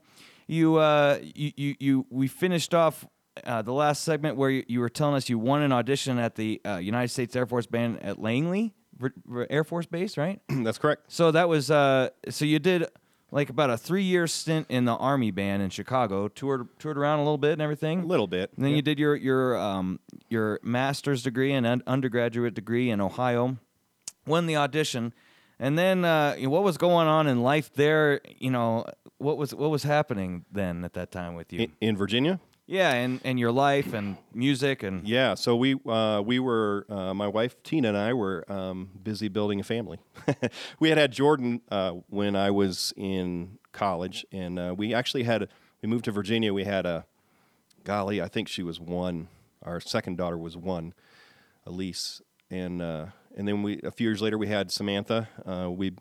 you, 0.46 0.76
uh, 0.76 1.18
you, 1.22 1.52
you, 1.56 1.74
you, 1.78 2.06
we 2.10 2.26
finished 2.26 2.74
off 2.74 3.06
uh, 3.44 3.62
the 3.62 3.72
last 3.72 4.04
segment 4.04 4.36
where 4.36 4.50
you, 4.50 4.64
you, 4.68 4.80
were 4.80 4.88
telling 4.88 5.14
us 5.14 5.28
you 5.28 5.38
won 5.38 5.62
an 5.62 5.72
audition 5.72 6.18
at 6.18 6.34
the 6.34 6.60
uh, 6.64 6.76
United 6.76 7.08
States 7.08 7.34
Air 7.34 7.46
Force 7.46 7.66
Band 7.66 8.02
at 8.02 8.20
Langley 8.20 8.74
Air 9.50 9.64
Force 9.64 9.86
Base, 9.86 10.16
right? 10.16 10.40
That's 10.48 10.78
correct. 10.78 11.04
So 11.08 11.30
that 11.30 11.48
was 11.48 11.70
uh, 11.70 12.10
so 12.28 12.44
you 12.44 12.58
did 12.58 12.86
like 13.34 13.50
about 13.50 13.68
a 13.68 13.76
three 13.76 14.04
year 14.04 14.28
stint 14.28 14.66
in 14.70 14.84
the 14.84 14.94
Army 14.94 15.32
band 15.32 15.60
in 15.60 15.68
Chicago, 15.68 16.28
toured 16.28 16.68
toured 16.78 16.96
around 16.96 17.18
a 17.18 17.22
little 17.24 17.36
bit 17.36 17.52
and 17.52 17.60
everything. 17.60 18.02
A 18.02 18.06
little 18.06 18.28
bit. 18.28 18.52
And 18.54 18.64
then 18.64 18.70
yeah. 18.70 18.76
you 18.76 18.82
did 18.82 18.98
your 18.98 19.16
your 19.16 19.58
um, 19.58 19.98
your 20.30 20.60
master's 20.62 21.24
degree 21.24 21.52
and 21.52 21.66
un- 21.66 21.82
undergraduate 21.86 22.54
degree 22.54 22.90
in 22.90 23.00
Ohio. 23.00 23.58
Won 24.24 24.46
the 24.46 24.56
audition, 24.56 25.12
and 25.58 25.76
then 25.76 26.04
uh, 26.04 26.36
what 26.36 26.62
was 26.62 26.78
going 26.78 27.08
on 27.08 27.26
in 27.26 27.42
life 27.42 27.74
there? 27.74 28.20
You 28.38 28.50
know, 28.50 28.86
what 29.18 29.36
was 29.36 29.52
what 29.52 29.68
was 29.68 29.82
happening 29.82 30.44
then 30.50 30.84
at 30.84 30.94
that 30.94 31.10
time 31.10 31.34
with 31.34 31.52
you 31.52 31.62
in, 31.62 31.72
in 31.80 31.96
Virginia? 31.96 32.40
Yeah, 32.66 32.92
and, 32.92 33.20
and 33.24 33.38
your 33.38 33.52
life 33.52 33.92
and 33.92 34.16
music 34.32 34.82
and 34.82 35.06
yeah. 35.06 35.34
So 35.34 35.54
we 35.54 35.78
uh, 35.86 36.22
we 36.24 36.38
were 36.38 36.86
uh, 36.88 37.12
my 37.12 37.28
wife 37.28 37.62
Tina 37.62 37.88
and 37.88 37.96
I 37.96 38.14
were 38.14 38.50
um, 38.50 38.88
busy 39.02 39.28
building 39.28 39.60
a 39.60 39.62
family. 39.62 39.98
we 40.80 40.88
had 40.88 40.96
had 40.96 41.12
Jordan 41.12 41.60
uh, 41.70 41.92
when 42.08 42.34
I 42.34 42.50
was 42.50 42.94
in 42.96 43.58
college, 43.72 44.24
and 44.32 44.58
uh, 44.58 44.74
we 44.76 44.94
actually 44.94 45.24
had 45.24 45.48
we 45.82 45.88
moved 45.90 46.06
to 46.06 46.10
Virginia. 46.10 46.54
We 46.54 46.64
had 46.64 46.86
a 46.86 47.04
golly, 47.84 48.22
I 48.22 48.28
think 48.28 48.48
she 48.48 48.62
was 48.62 48.80
one. 48.80 49.28
Our 49.62 49.78
second 49.80 50.16
daughter 50.16 50.38
was 50.38 50.56
one, 50.56 50.94
Elise, 51.66 52.22
and 52.50 52.80
uh, 52.80 53.06
and 53.36 53.46
then 53.46 53.62
we 53.62 53.80
a 53.82 53.90
few 53.90 54.08
years 54.08 54.22
later 54.22 54.38
we 54.38 54.48
had 54.48 54.70
Samantha. 54.72 55.28
Uh, 55.44 55.70
we 55.70 55.92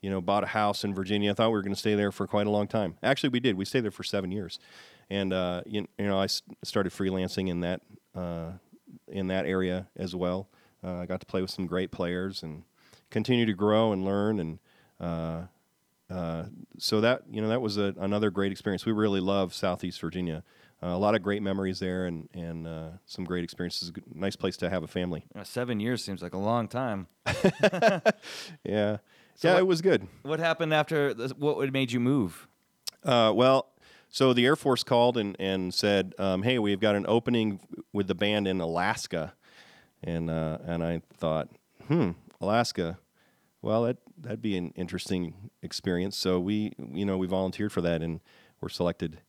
you 0.00 0.10
know 0.10 0.20
bought 0.20 0.44
a 0.44 0.48
house 0.48 0.84
in 0.84 0.94
Virginia. 0.94 1.32
I 1.32 1.34
thought 1.34 1.48
we 1.48 1.54
were 1.54 1.62
going 1.62 1.74
to 1.74 1.80
stay 1.80 1.96
there 1.96 2.12
for 2.12 2.28
quite 2.28 2.46
a 2.46 2.50
long 2.50 2.68
time. 2.68 2.94
Actually, 3.02 3.30
we 3.30 3.40
did. 3.40 3.56
We 3.56 3.64
stayed 3.64 3.80
there 3.80 3.90
for 3.90 4.04
seven 4.04 4.30
years 4.30 4.60
and 5.12 5.32
uh, 5.32 5.60
you, 5.66 5.86
you, 5.98 6.06
know 6.06 6.18
I 6.18 6.26
started 6.64 6.90
freelancing 6.90 7.48
in 7.48 7.60
that 7.60 7.82
uh, 8.16 8.52
in 9.06 9.26
that 9.28 9.44
area 9.44 9.88
as 9.96 10.16
well. 10.16 10.48
Uh, 10.82 10.96
I 10.96 11.06
got 11.06 11.20
to 11.20 11.26
play 11.26 11.42
with 11.42 11.50
some 11.50 11.66
great 11.66 11.90
players 11.90 12.42
and 12.42 12.64
continue 13.10 13.44
to 13.44 13.52
grow 13.52 13.92
and 13.92 14.04
learn 14.04 14.40
and 14.40 14.58
uh, 14.98 15.42
uh, 16.10 16.44
so 16.78 17.00
that 17.02 17.22
you 17.30 17.42
know 17.42 17.48
that 17.48 17.60
was 17.60 17.76
a, 17.76 17.94
another 17.98 18.30
great 18.30 18.52
experience. 18.52 18.86
We 18.86 18.92
really 18.92 19.20
love 19.20 19.52
Southeast 19.52 20.00
Virginia. 20.00 20.42
Uh, 20.82 20.88
a 20.88 20.98
lot 20.98 21.14
of 21.14 21.22
great 21.22 21.42
memories 21.42 21.78
there 21.78 22.06
and 22.06 22.28
and 22.32 22.66
some 23.04 23.24
great 23.24 23.44
experiences. 23.44 23.92
Nice 24.14 24.34
place 24.34 24.56
to 24.58 24.70
have 24.70 24.82
a 24.82 24.88
family. 24.88 25.26
seven 25.42 25.78
years 25.78 26.02
seems 26.02 26.22
like 26.22 26.32
a 26.32 26.38
long 26.38 26.68
time. 26.68 27.06
yeah, 27.26 28.96
so 29.34 29.48
yeah, 29.48 29.52
what, 29.52 29.58
it 29.58 29.66
was 29.66 29.82
good. 29.82 30.08
What 30.22 30.40
happened 30.40 30.72
after? 30.72 31.12
What 31.36 31.70
made 31.70 31.92
you 31.92 32.00
move? 32.00 32.48
well, 33.04 33.71
so 34.12 34.34
the 34.34 34.44
Air 34.44 34.56
Force 34.56 34.84
called 34.84 35.16
and, 35.16 35.34
and 35.40 35.72
said, 35.72 36.14
um, 36.18 36.42
"Hey, 36.42 36.58
we've 36.58 36.78
got 36.78 36.94
an 36.94 37.06
opening 37.08 37.60
with 37.94 38.08
the 38.08 38.14
band 38.14 38.46
in 38.46 38.60
Alaska," 38.60 39.32
and 40.04 40.30
uh, 40.30 40.58
and 40.64 40.84
I 40.84 41.00
thought, 41.16 41.48
"Hmm, 41.88 42.10
Alaska. 42.40 42.98
Well, 43.62 43.84
that 43.84 43.96
that'd 44.18 44.42
be 44.42 44.56
an 44.58 44.72
interesting 44.76 45.50
experience." 45.62 46.18
So 46.18 46.38
we, 46.38 46.74
you 46.92 47.06
know, 47.06 47.16
we 47.16 47.26
volunteered 47.26 47.72
for 47.72 47.80
that 47.80 48.02
and 48.02 48.20
were 48.60 48.68
selected 48.68 49.20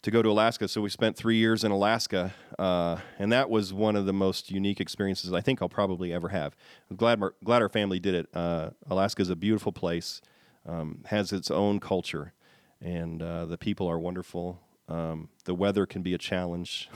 to 0.00 0.10
go 0.10 0.22
to 0.22 0.30
Alaska. 0.30 0.66
So 0.66 0.80
we 0.80 0.88
spent 0.88 1.14
three 1.14 1.36
years 1.36 1.62
in 1.62 1.70
Alaska, 1.70 2.32
uh, 2.58 2.96
and 3.18 3.30
that 3.32 3.50
was 3.50 3.74
one 3.74 3.96
of 3.96 4.06
the 4.06 4.14
most 4.14 4.50
unique 4.50 4.80
experiences 4.80 5.30
I 5.34 5.42
think 5.42 5.60
I'll 5.60 5.68
probably 5.68 6.14
ever 6.14 6.30
have. 6.30 6.56
I'm 6.90 6.96
glad 6.96 7.20
glad 7.44 7.60
our 7.60 7.68
family 7.68 8.00
did 8.00 8.14
it. 8.14 8.28
Uh, 8.34 8.70
Alaska 8.88 9.20
is 9.20 9.28
a 9.28 9.36
beautiful 9.36 9.72
place, 9.72 10.22
um, 10.64 11.04
has 11.08 11.34
its 11.34 11.50
own 11.50 11.80
culture 11.80 12.32
and 12.80 13.22
uh, 13.22 13.46
the 13.46 13.58
people 13.58 13.88
are 13.88 13.98
wonderful. 13.98 14.60
Um, 14.88 15.28
the 15.44 15.54
weather 15.54 15.86
can 15.86 16.02
be 16.02 16.14
a 16.14 16.18
challenge, 16.18 16.88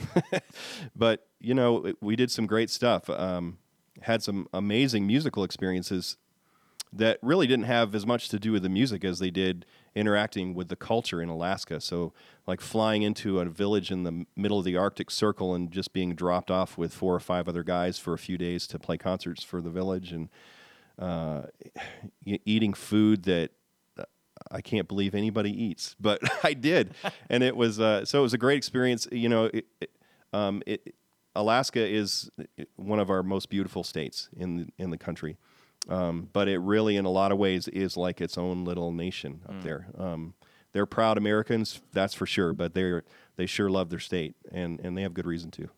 but 0.95 1.27
you 1.39 1.53
know 1.53 1.93
we 2.01 2.15
did 2.15 2.31
some 2.31 2.47
great 2.47 2.69
stuff. 2.69 3.09
Um, 3.09 3.57
had 4.01 4.23
some 4.23 4.47
amazing 4.53 5.05
musical 5.05 5.43
experiences 5.43 6.17
that 6.93 7.17
really 7.21 7.47
didn't 7.47 7.65
have 7.65 7.95
as 7.95 8.05
much 8.05 8.29
to 8.29 8.39
do 8.39 8.51
with 8.51 8.63
the 8.63 8.69
music 8.69 9.05
as 9.05 9.19
they 9.19 9.31
did 9.31 9.65
interacting 9.95 10.53
with 10.53 10.67
the 10.67 10.75
culture 10.75 11.21
in 11.21 11.29
Alaska. 11.29 11.79
So, 11.79 12.13
like 12.47 12.61
flying 12.61 13.03
into 13.03 13.39
a 13.39 13.45
village 13.45 13.91
in 13.91 14.03
the 14.03 14.25
middle 14.35 14.59
of 14.59 14.65
the 14.65 14.75
Arctic 14.75 15.09
Circle 15.09 15.55
and 15.55 15.71
just 15.71 15.93
being 15.93 16.15
dropped 16.15 16.51
off 16.51 16.77
with 16.77 16.93
four 16.93 17.15
or 17.15 17.19
five 17.19 17.47
other 17.47 17.63
guys 17.63 17.97
for 17.97 18.13
a 18.13 18.17
few 18.17 18.37
days 18.37 18.67
to 18.67 18.79
play 18.79 18.97
concerts 18.97 19.43
for 19.43 19.61
the 19.61 19.69
village 19.69 20.11
and 20.11 20.29
uh, 20.99 21.43
eating 22.25 22.73
food 22.73 23.23
that 23.23 23.51
I 24.51 24.61
can't 24.61 24.87
believe 24.87 25.15
anybody 25.15 25.51
eats, 25.51 25.95
but 25.99 26.21
I 26.43 26.53
did, 26.53 26.93
and 27.29 27.43
it 27.43 27.55
was 27.55 27.79
uh, 27.79 28.05
so 28.05 28.19
it 28.19 28.23
was 28.23 28.33
a 28.33 28.37
great 28.37 28.57
experience. 28.57 29.07
You 29.11 29.29
know, 29.29 29.45
it, 29.45 29.65
it, 29.79 29.91
um, 30.33 30.61
it, 30.65 30.93
Alaska 31.35 31.85
is 31.85 32.29
one 32.75 32.99
of 32.99 33.09
our 33.09 33.23
most 33.23 33.49
beautiful 33.49 33.83
states 33.83 34.29
in 34.35 34.57
the, 34.57 34.67
in 34.77 34.89
the 34.89 34.97
country, 34.97 35.37
um, 35.89 36.29
but 36.33 36.47
it 36.47 36.59
really, 36.59 36.97
in 36.97 37.05
a 37.05 37.11
lot 37.11 37.31
of 37.31 37.37
ways, 37.37 37.67
is 37.69 37.95
like 37.95 38.19
its 38.19 38.37
own 38.37 38.65
little 38.65 38.91
nation 38.91 39.41
up 39.47 39.55
mm. 39.55 39.63
there. 39.63 39.87
Um, 39.97 40.33
they're 40.73 40.85
proud 40.85 41.17
Americans, 41.17 41.81
that's 41.91 42.13
for 42.13 42.25
sure, 42.25 42.53
but 42.53 42.73
they're 42.73 43.03
they 43.37 43.45
sure 43.45 43.69
love 43.69 43.89
their 43.89 43.99
state, 43.99 44.35
and 44.51 44.79
and 44.81 44.97
they 44.97 45.01
have 45.01 45.13
good 45.13 45.25
reason 45.25 45.51
to. 45.51 45.69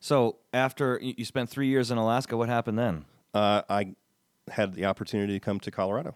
So 0.00 0.36
after 0.52 1.00
you 1.02 1.24
spent 1.24 1.50
three 1.50 1.68
years 1.68 1.90
in 1.90 1.98
Alaska, 1.98 2.36
what 2.36 2.48
happened 2.48 2.78
then? 2.78 3.04
Uh, 3.32 3.62
I 3.68 3.94
had 4.48 4.74
the 4.74 4.84
opportunity 4.84 5.32
to 5.32 5.40
come 5.40 5.58
to 5.60 5.70
Colorado 5.70 6.14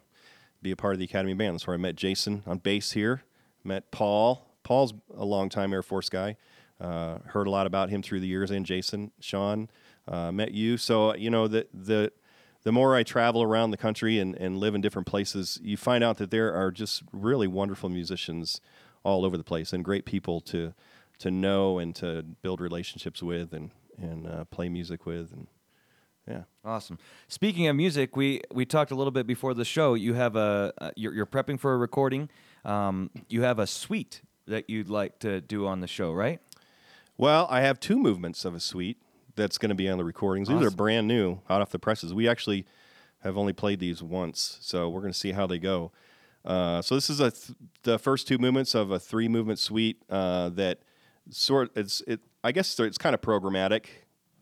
be 0.62 0.70
a 0.70 0.76
part 0.76 0.94
of 0.94 0.98
the 0.98 1.04
Academy 1.04 1.34
Band. 1.34 1.54
That's 1.54 1.66
where 1.66 1.74
I 1.74 1.78
met 1.78 1.96
Jason 1.96 2.42
on 2.46 2.58
bass 2.58 2.92
here. 2.92 3.22
Met 3.64 3.90
Paul. 3.90 4.46
Paul's 4.62 4.94
a 5.16 5.24
longtime 5.24 5.72
Air 5.72 5.82
Force 5.82 6.08
guy. 6.08 6.36
Uh, 6.80 7.18
heard 7.26 7.46
a 7.46 7.50
lot 7.50 7.66
about 7.66 7.90
him 7.90 8.02
through 8.02 8.20
the 8.20 8.26
years, 8.26 8.50
and 8.50 8.64
Jason, 8.64 9.10
Sean, 9.20 9.68
uh, 10.08 10.32
met 10.32 10.52
you. 10.52 10.76
So 10.76 11.14
you 11.14 11.30
know 11.30 11.46
the 11.46 11.66
the 11.74 12.12
the 12.62 12.72
more 12.72 12.94
I 12.94 13.02
travel 13.02 13.42
around 13.42 13.70
the 13.70 13.76
country 13.76 14.18
and, 14.18 14.34
and 14.36 14.58
live 14.58 14.74
in 14.74 14.80
different 14.80 15.06
places, 15.06 15.58
you 15.62 15.76
find 15.76 16.04
out 16.04 16.18
that 16.18 16.30
there 16.30 16.54
are 16.54 16.70
just 16.70 17.02
really 17.12 17.46
wonderful 17.46 17.88
musicians 17.88 18.60
all 19.02 19.24
over 19.24 19.36
the 19.36 19.44
place 19.44 19.72
and 19.72 19.84
great 19.84 20.04
people 20.04 20.40
to 20.42 20.74
to 21.18 21.30
know 21.30 21.78
and 21.78 21.94
to 21.96 22.22
build 22.42 22.60
relationships 22.60 23.22
with 23.22 23.52
and 23.52 23.70
and 23.98 24.26
uh, 24.26 24.44
play 24.46 24.68
music 24.68 25.04
with 25.04 25.32
and 25.32 25.46
yeah. 26.28 26.42
Awesome. 26.64 26.98
Speaking 27.28 27.66
of 27.66 27.76
music, 27.76 28.16
we 28.16 28.40
we 28.52 28.64
talked 28.64 28.90
a 28.90 28.94
little 28.94 29.10
bit 29.10 29.26
before 29.26 29.54
the 29.54 29.64
show. 29.64 29.94
You 29.94 30.14
have 30.14 30.36
a 30.36 30.72
uh, 30.78 30.90
you're, 30.96 31.14
you're, 31.14 31.26
prepping 31.26 31.58
for 31.58 31.74
a 31.74 31.78
recording. 31.78 32.28
Um, 32.64 33.10
you 33.28 33.42
have 33.42 33.58
a 33.58 33.66
suite 33.66 34.22
that 34.46 34.68
you'd 34.68 34.90
like 34.90 35.18
to 35.20 35.40
do 35.40 35.66
on 35.66 35.80
the 35.80 35.86
show, 35.86 36.12
right? 36.12 36.40
Well, 37.16 37.46
I 37.50 37.62
have 37.62 37.80
two 37.80 37.98
movements 37.98 38.44
of 38.44 38.54
a 38.54 38.60
suite 38.60 38.98
that's 39.36 39.58
going 39.58 39.70
to 39.70 39.74
be 39.74 39.88
on 39.88 39.98
the 39.98 40.04
recordings. 40.04 40.48
Awesome. 40.48 40.60
These 40.60 40.68
are 40.68 40.76
brand 40.76 41.08
new, 41.08 41.40
hot 41.46 41.60
off 41.62 41.70
the 41.70 41.78
presses. 41.78 42.12
We 42.12 42.28
actually 42.28 42.66
have 43.22 43.36
only 43.36 43.52
played 43.52 43.80
these 43.80 44.02
once, 44.02 44.58
so 44.60 44.88
we're 44.88 45.00
going 45.00 45.12
to 45.12 45.18
see 45.18 45.32
how 45.32 45.46
they 45.46 45.58
go. 45.58 45.92
Uh, 46.44 46.80
so 46.80 46.94
this 46.94 47.10
is 47.10 47.20
a 47.20 47.30
th- 47.30 47.56
the 47.82 47.98
first 47.98 48.26
two 48.26 48.38
movements 48.38 48.74
of 48.74 48.90
a 48.90 48.98
three 48.98 49.28
movement 49.28 49.58
suite 49.58 50.02
uh, 50.08 50.48
that 50.50 50.78
sort 51.28 51.70
it's 51.76 52.00
it 52.06 52.20
I 52.42 52.52
guess 52.52 52.78
it's 52.80 52.98
kind 52.98 53.14
of 53.14 53.20
programmatic. 53.20 53.86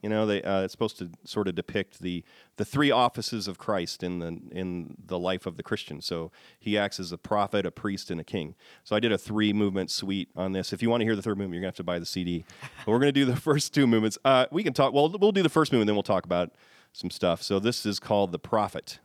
You 0.02 0.08
know, 0.08 0.26
they, 0.26 0.42
uh, 0.42 0.62
it's 0.62 0.72
supposed 0.72 0.98
to 0.98 1.11
sort 1.24 1.48
of 1.48 1.54
depict 1.54 2.00
the 2.00 2.24
the 2.56 2.64
three 2.64 2.90
offices 2.90 3.48
of 3.48 3.58
Christ 3.58 4.02
in 4.02 4.20
the 4.20 4.38
in 4.52 4.96
the 5.04 5.18
life 5.18 5.44
of 5.46 5.56
the 5.56 5.62
Christian. 5.62 6.00
So 6.00 6.30
he 6.58 6.78
acts 6.78 7.00
as 7.00 7.11
a 7.11 7.18
prophet, 7.18 7.66
a 7.66 7.70
priest, 7.70 8.11
and 8.11 8.20
a 8.20 8.24
king. 8.24 8.54
So 8.84 8.94
I 8.94 9.00
did 9.00 9.11
a 9.11 9.18
three 9.18 9.52
movement 9.52 9.90
suite 9.90 10.28
on 10.37 10.52
this. 10.52 10.72
If 10.72 10.82
you 10.82 10.90
want 10.90 11.00
to 11.00 11.04
hear 11.04 11.16
the 11.16 11.22
third 11.22 11.38
movement, 11.38 11.54
you're 11.54 11.62
gonna 11.62 11.68
have 11.68 11.76
to 11.76 11.84
buy 11.84 11.98
the 11.98 12.06
CD. 12.06 12.44
but 12.87 12.92
we're 12.92 13.00
gonna 13.00 13.12
do 13.12 13.24
the 13.24 13.37
first 13.37 13.74
two 13.74 13.87
movements. 13.87 14.18
Uh, 14.24 14.46
we 14.52 14.62
can 14.62 14.72
talk. 14.72 14.92
Well, 14.92 15.08
we'll 15.18 15.32
do 15.32 15.42
the 15.42 15.48
first 15.48 15.72
movement, 15.72 15.88
then 15.88 15.96
we'll 15.96 16.02
talk 16.02 16.24
about 16.24 16.52
some 16.92 17.11
stuff. 17.11 17.42
So 17.42 17.58
this 17.58 17.84
is 17.84 17.98
called 17.98 18.32
the 18.32 18.38
prophet. 18.38 19.00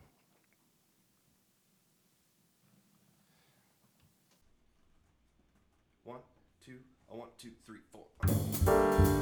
One, 6.04 6.20
two, 6.64 6.78
one, 7.08 7.28
two, 7.38 7.50
three, 7.64 7.80
four. 7.92 9.13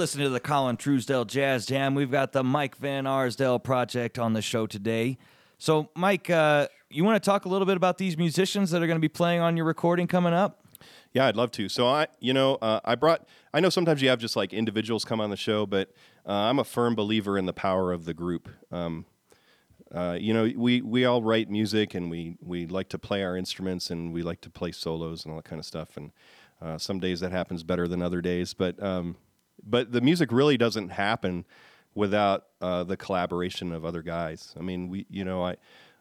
Listening 0.00 0.24
to 0.24 0.30
the 0.30 0.40
Colin 0.40 0.78
Truesdell 0.78 1.26
Jazz 1.26 1.66
Jam. 1.66 1.94
We've 1.94 2.10
got 2.10 2.32
the 2.32 2.42
Mike 2.42 2.74
Van 2.78 3.06
Arsdale 3.06 3.58
project 3.58 4.18
on 4.18 4.32
the 4.32 4.40
show 4.40 4.66
today. 4.66 5.18
So, 5.58 5.90
Mike, 5.94 6.30
uh, 6.30 6.68
you 6.88 7.04
want 7.04 7.22
to 7.22 7.30
talk 7.30 7.44
a 7.44 7.50
little 7.50 7.66
bit 7.66 7.76
about 7.76 7.98
these 7.98 8.16
musicians 8.16 8.70
that 8.70 8.82
are 8.82 8.86
going 8.86 8.96
to 8.96 9.00
be 9.00 9.10
playing 9.10 9.42
on 9.42 9.58
your 9.58 9.66
recording 9.66 10.06
coming 10.06 10.32
up? 10.32 10.64
Yeah, 11.12 11.26
I'd 11.26 11.36
love 11.36 11.50
to. 11.50 11.68
So 11.68 11.86
I, 11.86 12.06
you 12.18 12.32
know, 12.32 12.54
uh, 12.62 12.80
I 12.82 12.94
brought. 12.94 13.28
I 13.52 13.60
know 13.60 13.68
sometimes 13.68 14.00
you 14.00 14.08
have 14.08 14.18
just 14.18 14.36
like 14.36 14.54
individuals 14.54 15.04
come 15.04 15.20
on 15.20 15.28
the 15.28 15.36
show, 15.36 15.66
but 15.66 15.92
uh, 16.26 16.32
I'm 16.32 16.58
a 16.58 16.64
firm 16.64 16.94
believer 16.94 17.36
in 17.36 17.44
the 17.44 17.52
power 17.52 17.92
of 17.92 18.06
the 18.06 18.14
group. 18.14 18.48
Um, 18.72 19.04
uh, 19.94 20.16
you 20.18 20.32
know, 20.32 20.50
we 20.56 20.80
we 20.80 21.04
all 21.04 21.22
write 21.22 21.50
music 21.50 21.92
and 21.92 22.10
we 22.10 22.38
we 22.40 22.66
like 22.66 22.88
to 22.88 22.98
play 22.98 23.22
our 23.22 23.36
instruments 23.36 23.90
and 23.90 24.14
we 24.14 24.22
like 24.22 24.40
to 24.40 24.48
play 24.48 24.72
solos 24.72 25.26
and 25.26 25.32
all 25.32 25.36
that 25.36 25.44
kind 25.44 25.60
of 25.60 25.66
stuff. 25.66 25.98
And 25.98 26.12
uh, 26.62 26.78
some 26.78 27.00
days 27.00 27.20
that 27.20 27.32
happens 27.32 27.62
better 27.62 27.86
than 27.86 28.00
other 28.00 28.22
days, 28.22 28.54
but 28.54 28.82
um, 28.82 29.16
but 29.64 29.92
the 29.92 30.00
music 30.00 30.32
really 30.32 30.56
doesn't 30.56 30.90
happen 30.90 31.44
without 31.94 32.46
uh, 32.60 32.84
the 32.84 32.96
collaboration 32.96 33.72
of 33.72 33.84
other 33.84 34.02
guys. 34.02 34.54
I 34.58 34.62
mean, 34.62 34.88
we, 34.88 35.06
you 35.10 35.24
know, 35.24 35.44
I, 35.44 35.56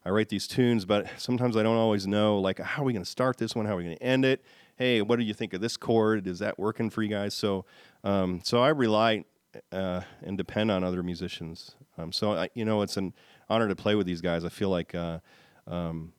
I 0.05 0.10
write 0.10 0.30
these 0.30 0.47
tunes, 0.47 0.86
but 0.86 1.07
sometimes 1.18 1.57
I 1.57 1.64
don't 1.64 1.78
always 1.78 2.07
know, 2.07 2.39
like, 2.39 2.60
how 2.60 2.84
are 2.84 2.86
we 2.86 2.93
going 2.93 3.03
to 3.03 3.10
start 3.10 3.38
this 3.38 3.55
one? 3.55 3.66
How 3.66 3.74
are 3.74 3.78
we 3.78 3.84
going 3.84 3.97
to 3.97 4.03
end 4.03 4.24
it? 4.24 4.43
Hey, 4.78 5.01
what 5.01 5.20
do 5.20 5.26
you 5.26 5.34
think 5.34 5.53
of 5.53 5.62
this 5.62 5.78
chord? 5.78 6.26
Is 6.28 6.39
that 6.39 6.57
working 6.57 6.89
for 6.89 7.03
you 7.03 7.10
guys? 7.10 7.34
So, 7.34 7.66
um, 8.03 8.39
so 8.43 8.62
I 8.62 8.70
rely 8.70 9.26
uh, 9.72 10.01
and 10.22 10.38
depend 10.38 10.72
on 10.72 10.84
other 10.84 11.03
musicians. 11.03 11.76
Um, 11.97 12.12
so, 12.12 12.34
I, 12.34 12.49
you 12.53 12.64
know, 12.64 12.82
it's 12.82 12.95
an 12.95 13.14
honor 13.49 13.68
to 13.68 13.76
play 13.76 13.95
with 13.95 14.07
these 14.07 14.22
guys. 14.22 14.45
I 14.45 14.49
feel 14.49 14.70
like 14.70 14.95
uh, 14.95 15.20
um, 15.68 16.14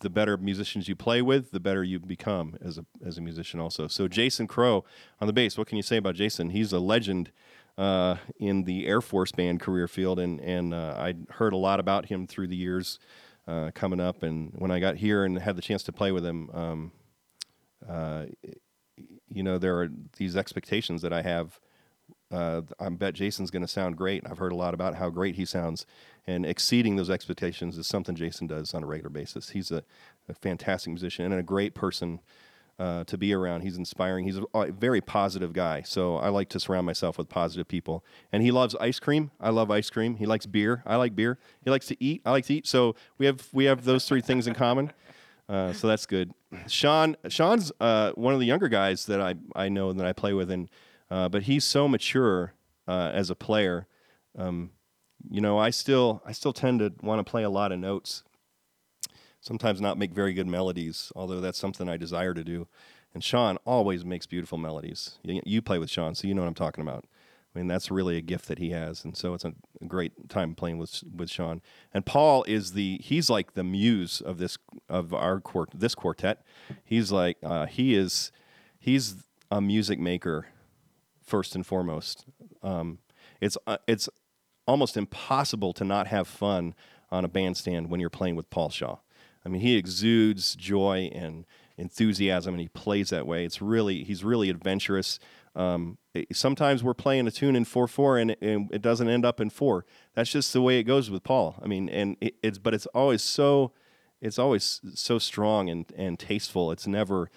the 0.00 0.10
better 0.10 0.36
musicians 0.36 0.88
you 0.88 0.96
play 0.96 1.22
with, 1.22 1.50
the 1.50 1.60
better 1.60 1.82
you 1.82 1.98
become 1.98 2.56
as 2.62 2.78
a 2.78 2.84
as 3.04 3.18
a 3.18 3.20
musician. 3.20 3.60
Also, 3.60 3.86
so 3.88 4.08
Jason 4.08 4.46
Crow 4.46 4.84
on 5.20 5.26
the 5.26 5.32
bass. 5.32 5.56
What 5.56 5.66
can 5.66 5.76
you 5.76 5.82
say 5.82 5.96
about 5.96 6.14
Jason? 6.14 6.50
He's 6.50 6.72
a 6.72 6.80
legend 6.80 7.30
uh, 7.78 8.16
in 8.38 8.64
the 8.64 8.86
Air 8.86 9.00
Force 9.00 9.32
band 9.32 9.60
career 9.60 9.88
field, 9.88 10.18
and 10.18 10.40
and 10.40 10.74
uh, 10.74 10.94
I 10.98 11.14
heard 11.30 11.52
a 11.52 11.58
lot 11.58 11.80
about 11.80 12.06
him 12.06 12.26
through 12.26 12.48
the 12.48 12.56
years 12.56 12.98
uh, 13.46 13.70
coming 13.74 14.00
up. 14.00 14.22
And 14.22 14.52
when 14.54 14.70
I 14.70 14.80
got 14.80 14.96
here 14.96 15.24
and 15.24 15.38
had 15.38 15.56
the 15.56 15.62
chance 15.62 15.82
to 15.84 15.92
play 15.92 16.12
with 16.12 16.24
him, 16.24 16.50
um, 16.52 16.92
uh, 17.88 18.26
you 19.28 19.42
know, 19.42 19.58
there 19.58 19.80
are 19.80 19.88
these 20.16 20.36
expectations 20.36 21.02
that 21.02 21.12
I 21.12 21.22
have. 21.22 21.58
Uh, 22.30 22.62
I 22.80 22.88
bet 22.88 23.14
Jason's 23.14 23.50
going 23.50 23.62
to 23.62 23.68
sound 23.68 23.96
great. 23.96 24.24
I've 24.28 24.38
heard 24.38 24.52
a 24.52 24.56
lot 24.56 24.74
about 24.74 24.96
how 24.96 25.10
great 25.10 25.36
he 25.36 25.44
sounds, 25.44 25.86
and 26.26 26.44
exceeding 26.44 26.96
those 26.96 27.10
expectations 27.10 27.78
is 27.78 27.86
something 27.86 28.16
Jason 28.16 28.46
does 28.46 28.74
on 28.74 28.82
a 28.82 28.86
regular 28.86 29.10
basis. 29.10 29.50
He's 29.50 29.70
a, 29.70 29.84
a 30.28 30.34
fantastic 30.34 30.90
musician 30.90 31.26
and 31.26 31.38
a 31.38 31.44
great 31.44 31.74
person 31.74 32.20
uh, 32.78 33.04
to 33.04 33.16
be 33.16 33.32
around. 33.32 33.62
He's 33.62 33.76
inspiring. 33.76 34.26
He's 34.26 34.38
a, 34.38 34.72
very 34.72 35.00
positive 35.00 35.52
guy. 35.52 35.82
So 35.82 36.16
I 36.16 36.28
like 36.28 36.48
to 36.50 36.60
surround 36.60 36.86
myself 36.86 37.16
with 37.16 37.28
positive 37.28 37.68
people. 37.68 38.04
And 38.32 38.42
he 38.42 38.50
loves 38.50 38.74
ice 38.76 38.98
cream. 38.98 39.30
I 39.40 39.50
love 39.50 39.70
ice 39.70 39.88
cream. 39.88 40.16
He 40.16 40.26
likes 40.26 40.46
beer. 40.46 40.82
I 40.84 40.96
like 40.96 41.16
beer. 41.16 41.38
He 41.64 41.70
likes 41.70 41.86
to 41.86 41.96
eat. 42.04 42.22
I 42.24 42.32
like 42.32 42.44
to 42.46 42.54
eat. 42.54 42.66
So 42.66 42.94
we 43.18 43.26
have 43.26 43.48
we 43.52 43.64
have 43.64 43.84
those 43.84 44.06
three 44.06 44.20
things 44.20 44.46
in 44.46 44.54
common. 44.54 44.92
Uh, 45.48 45.72
so 45.72 45.86
that's 45.86 46.06
good. 46.06 46.32
Sean 46.66 47.14
Sean's 47.28 47.70
uh, 47.78 48.10
one 48.16 48.34
of 48.34 48.40
the 48.40 48.46
younger 48.46 48.66
guys 48.66 49.06
that 49.06 49.20
I 49.20 49.36
I 49.54 49.68
know 49.68 49.92
that 49.92 50.04
I 50.04 50.12
play 50.12 50.32
with, 50.32 50.50
and 50.50 50.68
uh, 51.10 51.28
but 51.28 51.44
he's 51.44 51.64
so 51.64 51.88
mature 51.88 52.54
uh, 52.88 53.10
as 53.12 53.30
a 53.30 53.34
player. 53.34 53.86
Um, 54.36 54.70
you 55.30 55.40
know, 55.40 55.58
I 55.58 55.70
still 55.70 56.22
I 56.26 56.32
still 56.32 56.52
tend 56.52 56.80
to 56.80 56.92
want 57.02 57.24
to 57.24 57.30
play 57.30 57.42
a 57.42 57.50
lot 57.50 57.72
of 57.72 57.78
notes. 57.78 58.22
Sometimes 59.40 59.80
not 59.80 59.98
make 59.98 60.12
very 60.12 60.32
good 60.32 60.46
melodies, 60.46 61.12
although 61.14 61.40
that's 61.40 61.58
something 61.58 61.88
I 61.88 61.96
desire 61.96 62.34
to 62.34 62.42
do. 62.42 62.66
And 63.14 63.22
Sean 63.22 63.56
always 63.64 64.04
makes 64.04 64.26
beautiful 64.26 64.58
melodies. 64.58 65.18
You, 65.22 65.40
you 65.44 65.62
play 65.62 65.78
with 65.78 65.88
Sean, 65.88 66.14
so 66.14 66.26
you 66.26 66.34
know 66.34 66.42
what 66.42 66.48
I'm 66.48 66.54
talking 66.54 66.82
about. 66.82 67.04
I 67.54 67.58
mean, 67.58 67.68
that's 67.68 67.90
really 67.90 68.18
a 68.18 68.20
gift 68.20 68.48
that 68.48 68.58
he 68.58 68.70
has, 68.70 69.02
and 69.04 69.16
so 69.16 69.32
it's 69.32 69.44
a 69.44 69.54
great 69.86 70.28
time 70.28 70.54
playing 70.54 70.78
with 70.78 71.02
with 71.14 71.30
Sean. 71.30 71.62
And 71.94 72.04
Paul 72.04 72.44
is 72.46 72.72
the 72.72 73.00
he's 73.02 73.30
like 73.30 73.54
the 73.54 73.64
muse 73.64 74.20
of 74.20 74.36
this 74.38 74.58
of 74.88 75.14
our 75.14 75.40
quart 75.40 75.70
this 75.74 75.94
quartet. 75.94 76.42
He's 76.84 77.10
like 77.10 77.38
uh, 77.42 77.64
he 77.66 77.94
is 77.94 78.30
he's 78.78 79.24
a 79.50 79.62
music 79.62 79.98
maker 79.98 80.48
first 81.26 81.54
and 81.54 81.66
foremost. 81.66 82.24
Um, 82.62 82.98
it's 83.40 83.58
uh, 83.66 83.78
it's 83.86 84.08
almost 84.66 84.96
impossible 84.96 85.72
to 85.74 85.84
not 85.84 86.06
have 86.06 86.26
fun 86.26 86.74
on 87.10 87.24
a 87.24 87.28
bandstand 87.28 87.90
when 87.90 88.00
you're 88.00 88.10
playing 88.10 88.36
with 88.36 88.50
Paul 88.50 88.70
Shaw. 88.70 88.98
I 89.44 89.48
mean, 89.48 89.60
he 89.60 89.76
exudes 89.76 90.56
joy 90.56 91.10
and 91.14 91.44
enthusiasm, 91.76 92.54
and 92.54 92.60
he 92.60 92.68
plays 92.68 93.10
that 93.10 93.26
way. 93.26 93.44
It's 93.44 93.62
really 93.62 94.02
he's 94.04 94.24
really 94.24 94.50
adventurous. 94.50 95.18
Um, 95.54 95.98
sometimes 96.32 96.82
we're 96.82 96.94
playing 96.94 97.26
a 97.26 97.30
tune 97.30 97.56
in 97.56 97.64
four 97.64 97.86
four, 97.86 98.18
and, 98.18 98.36
and 98.40 98.72
it 98.72 98.82
doesn't 98.82 99.08
end 99.08 99.24
up 99.24 99.40
in 99.40 99.50
four. 99.50 99.84
That's 100.14 100.30
just 100.30 100.52
the 100.52 100.62
way 100.62 100.78
it 100.78 100.84
goes 100.84 101.10
with 101.10 101.22
Paul. 101.22 101.56
I 101.62 101.66
mean, 101.66 101.88
and 101.88 102.16
it, 102.20 102.36
it's 102.42 102.58
but 102.58 102.74
it's 102.74 102.86
always 102.86 103.22
so 103.22 103.72
it's 104.20 104.38
always 104.38 104.80
so 104.94 105.18
strong 105.18 105.70
and 105.70 105.86
and 105.96 106.18
tasteful. 106.18 106.72
It's 106.72 106.86
never 106.86 107.30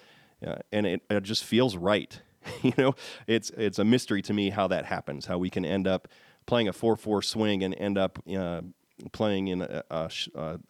uh, 0.44 0.56
and 0.72 0.86
it, 0.86 1.02
it 1.10 1.22
just 1.22 1.44
feels 1.44 1.76
right. 1.76 2.20
you 2.62 2.72
know, 2.78 2.94
it's 3.26 3.50
it's 3.50 3.78
a 3.78 3.84
mystery 3.84 4.22
to 4.22 4.32
me 4.32 4.50
how 4.50 4.66
that 4.68 4.86
happens. 4.86 5.26
How 5.26 5.38
we 5.38 5.50
can 5.50 5.64
end 5.64 5.86
up 5.86 6.08
playing 6.46 6.68
a 6.68 6.72
four 6.72 6.96
four 6.96 7.22
swing 7.22 7.62
and 7.62 7.74
end 7.74 7.98
up 7.98 8.18
uh, 8.34 8.62
playing 9.12 9.48
in 9.48 9.62
a, 9.62 9.82
a, 9.90 10.10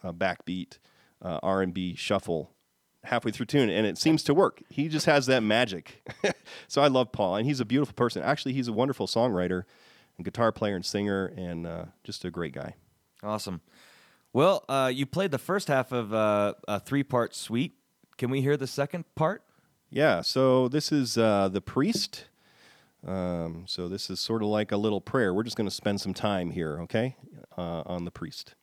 a 0.03 0.13
backbeat 0.13 0.79
uh, 1.23 1.39
R 1.43 1.63
and 1.63 1.73
B 1.75 1.95
shuffle 1.95 2.53
halfway 3.05 3.33
through 3.33 3.47
tune, 3.47 3.71
and 3.71 3.87
it 3.87 3.99
seems 3.99 4.23
to 4.25 4.35
work. 4.35 4.63
He 4.69 4.89
just 4.89 5.07
has 5.07 5.27
that 5.27 5.43
magic. 5.43 6.03
so 6.69 6.83
I 6.83 6.89
love 6.89 7.13
Paul, 7.13 7.37
and 7.37 7.47
he's 7.47 7.61
a 7.61 7.65
beautiful 7.65 7.95
person. 7.95 8.23
Actually, 8.23 8.53
he's 8.53 8.69
a 8.69 8.73
wonderful 8.73 9.07
songwriter, 9.07 9.65
and 10.17 10.25
guitar 10.25 10.53
player, 10.53 10.77
and 10.77 10.85
singer, 10.85 11.33
and 11.37 11.67
uh, 11.67 11.85
just 12.05 12.25
a 12.25 12.31
great 12.31 12.53
guy. 12.53 12.75
Awesome. 13.23 13.61
Well, 14.33 14.65
uh, 14.69 14.91
you 14.95 15.07
played 15.07 15.31
the 15.31 15.39
first 15.39 15.69
half 15.69 15.93
of 15.93 16.15
uh, 16.15 16.55
a 16.69 16.79
three-part 16.79 17.35
suite. 17.35 17.73
Can 18.17 18.31
we 18.31 18.43
hear 18.43 18.57
the 18.57 18.67
second 18.67 19.05
part? 19.15 19.43
Yeah. 19.91 20.21
So 20.21 20.69
this 20.69 20.93
is 20.93 21.19
uh, 21.19 21.49
the 21.49 21.61
priest. 21.61 22.27
Um, 23.07 23.65
so 23.67 23.89
this 23.89 24.11
is 24.11 24.21
sort 24.21 24.43
of 24.43 24.49
like 24.49 24.73
a 24.73 24.77
little 24.77 25.01
prayer. 25.01 25.35
We're 25.35 25.43
just 25.43 25.57
going 25.57 25.69
to 25.69 25.75
spend 25.75 26.01
some 26.01 26.15
time 26.15 26.51
here, 26.51 26.81
okay, 26.83 27.17
uh, 27.57 27.83
on 27.87 28.05
the 28.05 28.11
priest. 28.11 28.55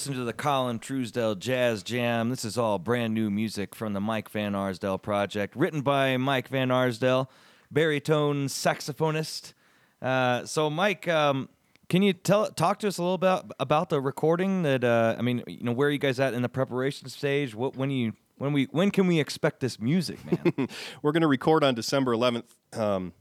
Listening 0.00 0.16
to 0.16 0.24
the 0.24 0.32
Colin 0.32 0.78
Truesdell 0.78 1.38
Jazz 1.38 1.82
Jam. 1.82 2.30
This 2.30 2.42
is 2.42 2.56
all 2.56 2.78
brand 2.78 3.12
new 3.12 3.28
music 3.28 3.74
from 3.74 3.92
the 3.92 4.00
Mike 4.00 4.30
Van 4.30 4.54
Arsdale 4.54 4.96
Project, 4.96 5.54
written 5.54 5.82
by 5.82 6.16
Mike 6.16 6.48
Van 6.48 6.70
Arsdale, 6.70 7.28
baritone 7.70 8.46
saxophonist. 8.46 9.52
Uh, 10.00 10.46
so, 10.46 10.70
Mike, 10.70 11.06
um, 11.06 11.50
can 11.90 12.00
you 12.00 12.14
tell 12.14 12.50
talk 12.50 12.78
to 12.78 12.88
us 12.88 12.96
a 12.96 13.02
little 13.02 13.18
bit 13.18 13.42
about 13.60 13.90
the 13.90 14.00
recording? 14.00 14.62
That 14.62 14.84
uh, 14.84 15.16
I 15.18 15.20
mean, 15.20 15.42
you 15.46 15.64
know, 15.64 15.72
where 15.72 15.88
are 15.88 15.92
you 15.92 15.98
guys 15.98 16.18
at 16.18 16.32
in 16.32 16.40
the 16.40 16.48
preparation 16.48 17.10
stage? 17.10 17.54
What 17.54 17.76
when 17.76 17.90
you 17.90 18.14
when 18.38 18.54
we 18.54 18.68
when 18.70 18.90
can 18.90 19.06
we 19.06 19.20
expect 19.20 19.60
this 19.60 19.78
music, 19.78 20.18
man? 20.24 20.66
We're 21.02 21.12
going 21.12 21.20
to 21.20 21.28
record 21.28 21.62
on 21.62 21.74
December 21.74 22.16
11th, 22.16 22.44
um, 22.72 23.12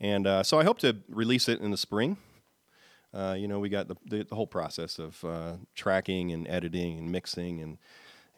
and 0.00 0.26
uh, 0.26 0.42
so 0.44 0.58
I 0.58 0.64
hope 0.64 0.78
to 0.78 0.96
release 1.10 1.46
it 1.46 1.60
in 1.60 1.72
the 1.72 1.76
spring. 1.76 2.16
Uh, 3.16 3.32
you 3.32 3.48
know, 3.48 3.58
we 3.58 3.68
got 3.68 3.88
the, 3.88 3.96
the, 4.04 4.24
the 4.24 4.34
whole 4.34 4.46
process 4.46 4.98
of 4.98 5.24
uh, 5.24 5.52
tracking 5.74 6.32
and 6.32 6.46
editing 6.48 6.98
and 6.98 7.10
mixing 7.10 7.62
and 7.62 7.78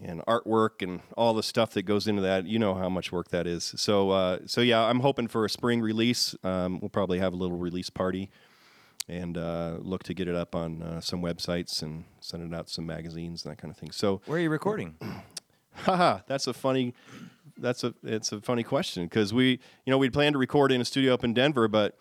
and 0.00 0.24
artwork 0.26 0.80
and 0.80 1.00
all 1.16 1.34
the 1.34 1.42
stuff 1.42 1.72
that 1.72 1.82
goes 1.82 2.06
into 2.06 2.22
that. 2.22 2.46
You 2.46 2.60
know 2.60 2.74
how 2.74 2.88
much 2.88 3.10
work 3.10 3.30
that 3.30 3.48
is. 3.48 3.74
So 3.76 4.10
uh, 4.10 4.38
so 4.46 4.60
yeah, 4.60 4.82
I'm 4.82 5.00
hoping 5.00 5.26
for 5.26 5.44
a 5.44 5.50
spring 5.50 5.80
release. 5.80 6.36
Um, 6.44 6.78
we'll 6.80 6.88
probably 6.90 7.18
have 7.18 7.32
a 7.32 7.36
little 7.36 7.56
release 7.56 7.90
party 7.90 8.30
and 9.08 9.36
uh, 9.36 9.78
look 9.80 10.04
to 10.04 10.14
get 10.14 10.28
it 10.28 10.36
up 10.36 10.54
on 10.54 10.82
uh, 10.82 11.00
some 11.00 11.22
websites 11.22 11.82
and 11.82 12.04
send 12.20 12.44
it 12.44 12.56
out 12.56 12.66
to 12.68 12.72
some 12.72 12.86
magazines 12.86 13.44
and 13.44 13.50
that 13.52 13.60
kind 13.60 13.72
of 13.72 13.78
thing. 13.78 13.90
So 13.90 14.20
where 14.26 14.38
are 14.38 14.42
you 14.42 14.50
recording? 14.50 14.94
haha, 15.72 16.20
that's 16.26 16.46
a 16.46 16.54
funny. 16.54 16.94
That's 17.56 17.82
a 17.82 17.92
it's 18.04 18.30
a 18.30 18.40
funny 18.40 18.62
question 18.62 19.04
because 19.06 19.34
we 19.34 19.50
you 19.84 19.90
know 19.90 19.98
we'd 19.98 20.12
planned 20.12 20.34
to 20.34 20.38
record 20.38 20.70
in 20.70 20.80
a 20.80 20.84
studio 20.84 21.14
up 21.14 21.24
in 21.24 21.34
Denver, 21.34 21.66
but 21.66 21.98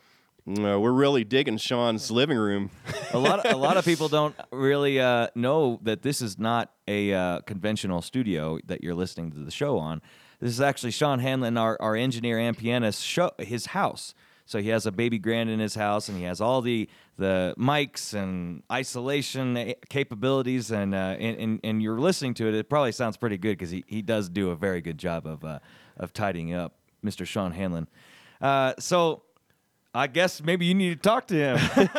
uh, 0.48 0.80
we're 0.80 0.93
really 0.93 1.24
digging 1.24 1.58
Sean's 1.58 2.10
living 2.10 2.38
room. 2.38 2.70
a 3.14 3.20
lot, 3.20 3.45
of, 3.45 3.54
a 3.54 3.58
lot 3.58 3.76
of 3.76 3.84
people 3.84 4.08
don't 4.10 4.36
really 4.52 5.00
uh, 5.00 5.28
know 5.36 5.80
that 5.84 6.04
this 6.04 6.22
is 6.22 6.39
not 6.39 6.72
a 6.88 7.14
uh, 7.14 7.41
conventional 7.41 8.02
studio 8.02 8.58
that 8.66 8.82
you're 8.84 8.95
listening 8.95 9.32
to 9.32 9.39
the 9.39 9.52
show 9.52 9.78
on. 9.78 10.02
This 10.39 10.52
is 10.52 10.62
actually 10.62 10.91
Sean 10.91 11.20
Hanlon, 11.20 11.58
our, 11.58 11.78
our 11.82 11.95
engineer 11.95 12.39
and 12.39 12.58
pianist, 12.58 13.04
show, 13.04 13.32
his 13.39 13.68
house. 13.68 14.14
So 14.45 14.62
he 14.62 14.70
has 14.70 14.86
a 14.86 14.91
baby 14.93 15.20
grand 15.20 15.50
in 15.50 15.60
his 15.60 15.76
house, 15.76 16.08
and 16.08 16.18
he 16.18 16.24
has 16.24 16.39
all 16.39 16.62
the 16.62 16.88
the 17.18 17.54
mics 17.58 18.14
and 18.14 18.64
isolation 18.72 19.74
capabilities, 19.89 20.72
and 20.72 20.95
uh, 20.95 21.18
and, 21.20 21.38
and, 21.38 21.60
and 21.66 21.84
you're 21.84 22.00
listening 22.00 22.34
to 22.36 22.48
it. 22.48 22.56
It 22.56 22.70
probably 22.70 22.93
sounds 22.93 23.18
pretty 23.18 23.38
good 23.38 23.58
because 23.58 23.72
he, 23.72 23.84
he 23.88 24.02
does 24.02 24.30
do 24.30 24.52
a 24.52 24.56
very 24.56 24.80
good 24.80 24.98
job 24.98 25.28
of 25.28 25.43
uh, 25.43 25.60
of 25.98 26.14
tidying 26.14 26.54
up, 26.54 26.76
Mr. 27.04 27.26
Sean 27.26 27.52
Hanlon. 27.52 27.89
Uh, 28.39 28.74
so 28.80 29.24
I 29.94 30.08
guess 30.08 30.44
maybe 30.44 30.66
you 30.66 30.74
need 30.76 31.02
to 31.02 31.10
talk 31.10 31.28
to 31.28 31.36
him. 31.36 31.90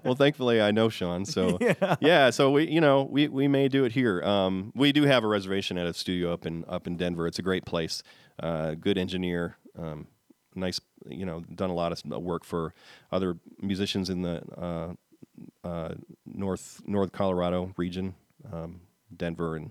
well, 0.04 0.14
thankfully 0.14 0.60
I 0.60 0.72
know 0.72 0.88
Sean, 0.88 1.24
so 1.24 1.58
yeah. 1.60 1.96
yeah. 2.00 2.30
So 2.30 2.50
we, 2.50 2.68
you 2.68 2.80
know, 2.80 3.08
we, 3.10 3.28
we 3.28 3.48
may 3.48 3.68
do 3.68 3.84
it 3.84 3.92
here. 3.92 4.22
Um, 4.22 4.72
we 4.74 4.92
do 4.92 5.04
have 5.04 5.24
a 5.24 5.26
reservation 5.26 5.78
at 5.78 5.86
a 5.86 5.94
studio 5.94 6.32
up 6.32 6.44
in 6.44 6.64
up 6.68 6.86
in 6.86 6.96
Denver. 6.96 7.26
It's 7.26 7.38
a 7.38 7.42
great 7.42 7.64
place. 7.64 8.02
Uh, 8.38 8.74
good 8.74 8.98
engineer, 8.98 9.56
um, 9.78 10.06
nice. 10.54 10.80
You 11.06 11.24
know, 11.24 11.40
done 11.54 11.70
a 11.70 11.74
lot 11.74 11.92
of 11.92 12.04
work 12.22 12.44
for 12.44 12.74
other 13.12 13.38
musicians 13.60 14.10
in 14.10 14.22
the 14.22 14.42
uh, 14.58 15.66
uh, 15.66 15.94
North 16.26 16.82
North 16.84 17.12
Colorado 17.12 17.72
region, 17.76 18.14
um, 18.52 18.80
Denver 19.14 19.56
and 19.56 19.70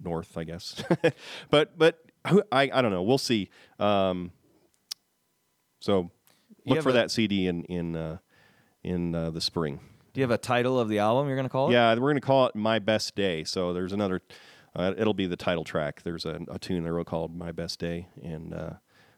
North, 0.00 0.36
I 0.36 0.44
guess. 0.44 0.82
but 1.50 1.76
but 1.76 2.02
I 2.24 2.70
I 2.72 2.82
don't 2.82 2.90
know. 2.90 3.02
We'll 3.02 3.18
see. 3.18 3.50
Um, 3.78 4.32
so 5.80 6.10
look 6.66 6.82
for 6.82 6.90
a, 6.90 6.92
that 6.92 7.10
CD 7.10 7.46
in 7.46 7.64
in 7.64 7.96
uh, 7.96 8.18
in 8.82 9.14
uh, 9.14 9.30
the 9.30 9.40
spring. 9.40 9.80
Do 10.12 10.20
you 10.20 10.22
have 10.22 10.30
a 10.30 10.38
title 10.38 10.80
of 10.80 10.88
the 10.88 10.98
album 11.00 11.26
you're 11.26 11.36
going 11.36 11.48
to 11.48 11.50
call 11.50 11.68
it? 11.68 11.72
Yeah, 11.72 11.92
we're 11.94 12.00
going 12.00 12.14
to 12.14 12.20
call 12.20 12.46
it 12.46 12.54
My 12.54 12.78
Best 12.78 13.14
Day. 13.14 13.44
So 13.44 13.72
there's 13.72 13.92
another. 13.92 14.22
Uh, 14.74 14.94
it'll 14.96 15.14
be 15.14 15.26
the 15.26 15.36
title 15.36 15.64
track. 15.64 16.02
There's 16.02 16.24
a, 16.24 16.40
a 16.50 16.58
tune 16.58 16.84
there 16.84 17.02
called 17.04 17.36
My 17.36 17.52
Best 17.52 17.78
Day, 17.78 18.08
and 18.22 18.54
uh, 18.54 18.70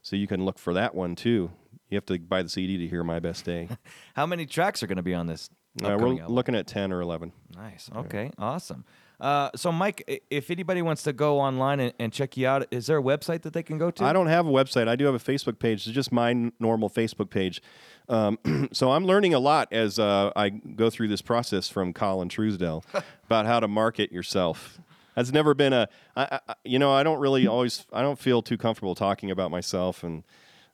so 0.02 0.16
you 0.16 0.26
can 0.26 0.44
look 0.44 0.58
for 0.58 0.74
that 0.74 0.94
one 0.94 1.14
too. 1.14 1.50
You 1.88 1.96
have 1.96 2.06
to 2.06 2.18
buy 2.18 2.42
the 2.42 2.48
CD 2.48 2.78
to 2.78 2.88
hear 2.88 3.02
My 3.02 3.20
Best 3.20 3.44
Day. 3.44 3.68
How 4.14 4.26
many 4.26 4.46
tracks 4.46 4.82
are 4.82 4.86
going 4.86 4.96
to 4.96 5.02
be 5.02 5.14
on 5.14 5.26
this? 5.26 5.50
Uh, 5.82 5.96
we're 6.00 6.08
album? 6.08 6.26
looking 6.28 6.54
at 6.54 6.66
ten 6.66 6.92
or 6.92 7.00
eleven. 7.00 7.32
Nice. 7.54 7.90
Okay. 7.94 8.24
Yeah. 8.24 8.44
Awesome. 8.44 8.84
Uh, 9.20 9.50
so, 9.56 9.72
Mike, 9.72 10.22
if 10.30 10.48
anybody 10.50 10.80
wants 10.80 11.02
to 11.02 11.12
go 11.12 11.40
online 11.40 11.80
and, 11.80 11.92
and, 11.98 12.12
check 12.12 12.36
you 12.36 12.46
out, 12.46 12.68
is 12.70 12.86
there 12.86 12.98
a 12.98 13.02
website 13.02 13.42
that 13.42 13.52
they 13.52 13.64
can 13.64 13.76
go 13.76 13.90
to? 13.90 14.04
I 14.04 14.12
don't 14.12 14.28
have 14.28 14.46
a 14.46 14.50
website. 14.50 14.86
I 14.86 14.94
do 14.94 15.06
have 15.06 15.14
a 15.14 15.18
Facebook 15.18 15.58
page. 15.58 15.86
It's 15.86 15.94
just 15.94 16.12
my 16.12 16.52
normal 16.60 16.88
Facebook 16.88 17.28
page. 17.28 17.60
Um, 18.08 18.38
so 18.72 18.92
I'm 18.92 19.04
learning 19.04 19.34
a 19.34 19.40
lot 19.40 19.72
as 19.72 19.98
uh, 19.98 20.30
I 20.36 20.50
go 20.50 20.88
through 20.88 21.08
this 21.08 21.20
process 21.20 21.68
from 21.68 21.92
Colin 21.92 22.28
Truesdell 22.28 22.84
about 23.24 23.46
how 23.46 23.58
to 23.58 23.66
market 23.66 24.12
yourself. 24.12 24.78
That's 25.16 25.32
never 25.32 25.52
been 25.52 25.72
a, 25.72 25.88
I, 26.16 26.38
I, 26.48 26.54
you 26.64 26.78
know, 26.78 26.92
I 26.92 27.02
don't 27.02 27.18
really 27.18 27.48
always, 27.48 27.86
I 27.92 28.02
don't 28.02 28.20
feel 28.20 28.40
too 28.40 28.56
comfortable 28.56 28.94
talking 28.94 29.30
about 29.30 29.50
myself 29.50 30.02
and. 30.02 30.24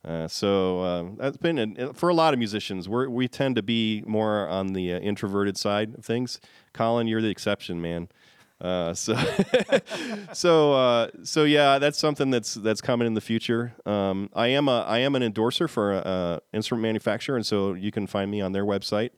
Uh, 0.05 0.29
so 0.29 0.81
uh, 0.81 1.05
that's 1.17 1.39
been 1.39 1.79
a, 1.79 1.95
for 1.95 2.11
a 2.11 2.15
lot 2.15 2.35
of 2.35 2.39
musicians. 2.39 2.87
We 2.91 3.07
we 3.07 3.27
tend 3.27 3.57
to 3.57 3.63
be 3.63 4.03
more 4.07 4.47
on 4.49 4.75
the 4.75 4.93
uh, 4.93 4.99
introverted 4.99 5.57
side 5.57 5.95
of 5.95 6.05
things. 6.05 6.41
Colin, 6.75 7.07
you're 7.07 7.23
the 7.23 7.31
exception, 7.31 7.81
man. 7.81 8.11
Uh, 8.61 8.95
so, 8.95 9.15
so, 10.33 10.73
uh, 10.73 11.09
so 11.23 11.45
yeah, 11.45 11.79
that's 11.79 11.99
something 11.99 12.31
that's 12.31 12.55
that's 12.55 12.81
coming 12.81 13.07
in 13.07 13.15
the 13.15 13.21
future. 13.21 13.75
Um, 13.85 14.31
I 14.35 14.49
am 14.49 14.69
a 14.69 14.83
I 14.83 14.99
am 14.99 15.15
an 15.15 15.23
endorser 15.23 15.69
for 15.69 15.93
an 15.93 16.41
instrument 16.53 16.83
manufacturer, 16.83 17.37
and 17.37 17.45
so 17.45 17.75
you 17.75 17.91
can 17.91 18.07
find 18.07 18.31
me 18.31 18.41
on 18.41 18.53
their 18.53 18.65
website. 18.65 19.11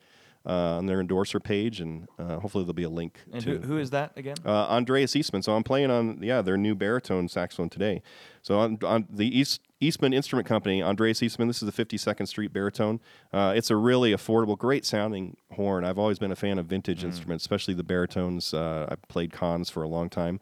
Uh, 0.48 0.76
on 0.76 0.86
their 0.86 1.00
endorser 1.00 1.40
page, 1.40 1.80
and 1.80 2.06
uh, 2.20 2.38
hopefully 2.38 2.62
there'll 2.62 2.72
be 2.72 2.84
a 2.84 2.88
link. 2.88 3.18
And 3.32 3.42
to, 3.42 3.58
who, 3.58 3.66
who 3.66 3.78
is 3.78 3.90
that 3.90 4.12
again? 4.14 4.36
Uh, 4.44 4.66
Andreas 4.68 5.16
Eastman. 5.16 5.42
So 5.42 5.56
I'm 5.56 5.64
playing 5.64 5.90
on 5.90 6.22
yeah 6.22 6.40
their 6.40 6.56
new 6.56 6.76
baritone 6.76 7.26
saxophone 7.26 7.68
today. 7.68 8.00
So 8.46 8.60
on, 8.60 8.78
on 8.84 9.08
the 9.10 9.26
East 9.26 9.60
Eastman 9.80 10.12
Instrument 10.12 10.46
Company, 10.46 10.80
Andreas 10.80 11.20
Eastman. 11.20 11.48
This 11.48 11.64
is 11.64 11.74
the 11.74 11.84
52nd 11.84 12.28
Street 12.28 12.52
baritone. 12.52 13.00
Uh, 13.32 13.52
it's 13.56 13.72
a 13.72 13.76
really 13.76 14.12
affordable, 14.12 14.56
great 14.56 14.86
sounding 14.86 15.36
horn. 15.50 15.84
I've 15.84 15.98
always 15.98 16.20
been 16.20 16.30
a 16.30 16.36
fan 16.36 16.60
of 16.60 16.66
vintage 16.66 17.02
mm. 17.02 17.06
instruments, 17.06 17.42
especially 17.42 17.74
the 17.74 17.82
baritones. 17.82 18.54
Uh, 18.54 18.86
I've 18.88 19.02
played 19.08 19.32
Conns 19.32 19.68
for 19.68 19.82
a 19.82 19.88
long 19.88 20.08
time, 20.08 20.38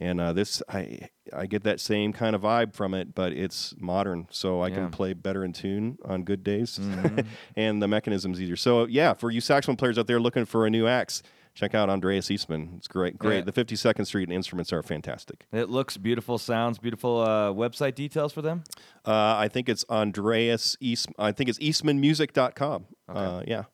and 0.00 0.22
uh, 0.22 0.32
this 0.32 0.62
I 0.70 1.10
I 1.34 1.44
get 1.44 1.64
that 1.64 1.80
same 1.80 2.14
kind 2.14 2.34
of 2.34 2.40
vibe 2.40 2.72
from 2.72 2.94
it, 2.94 3.14
but 3.14 3.34
it's 3.34 3.74
modern, 3.78 4.26
so 4.30 4.62
I 4.62 4.68
yeah. 4.68 4.76
can 4.76 4.90
play 4.90 5.12
better 5.12 5.44
in 5.44 5.52
tune 5.52 5.98
on 6.02 6.24
good 6.24 6.44
days, 6.44 6.78
mm-hmm. 6.80 7.28
and 7.56 7.82
the 7.82 7.88
mechanism's 7.88 8.40
easier. 8.40 8.56
So 8.56 8.86
yeah, 8.86 9.12
for 9.12 9.30
you 9.30 9.42
saxophone 9.42 9.76
players 9.76 9.98
out 9.98 10.06
there 10.06 10.18
looking 10.18 10.46
for 10.46 10.64
a 10.64 10.70
new 10.70 10.86
axe 10.86 11.22
check 11.54 11.74
out 11.74 11.88
Andreas 11.88 12.30
Eastman. 12.30 12.74
It's 12.76 12.88
great, 12.88 13.18
great. 13.18 13.38
Yeah. 13.38 13.50
The 13.50 13.52
52nd 13.52 14.06
Street 14.06 14.30
instruments 14.30 14.72
are 14.72 14.82
fantastic. 14.82 15.46
It 15.52 15.68
looks 15.70 15.96
beautiful, 15.96 16.38
sounds 16.38 16.78
beautiful. 16.78 17.20
Uh, 17.20 17.52
website 17.52 17.94
details 17.94 18.32
for 18.32 18.42
them? 18.42 18.64
Uh, 19.06 19.36
I 19.36 19.48
think 19.48 19.68
it's 19.68 19.84
Andreas 19.88 20.76
East. 20.80 21.08
I 21.18 21.32
think 21.32 21.48
it's 21.48 21.58
EastmanMusic.com. 21.58 22.84
Okay. 23.08 23.18
Uh, 23.18 23.42
yeah. 23.46 23.64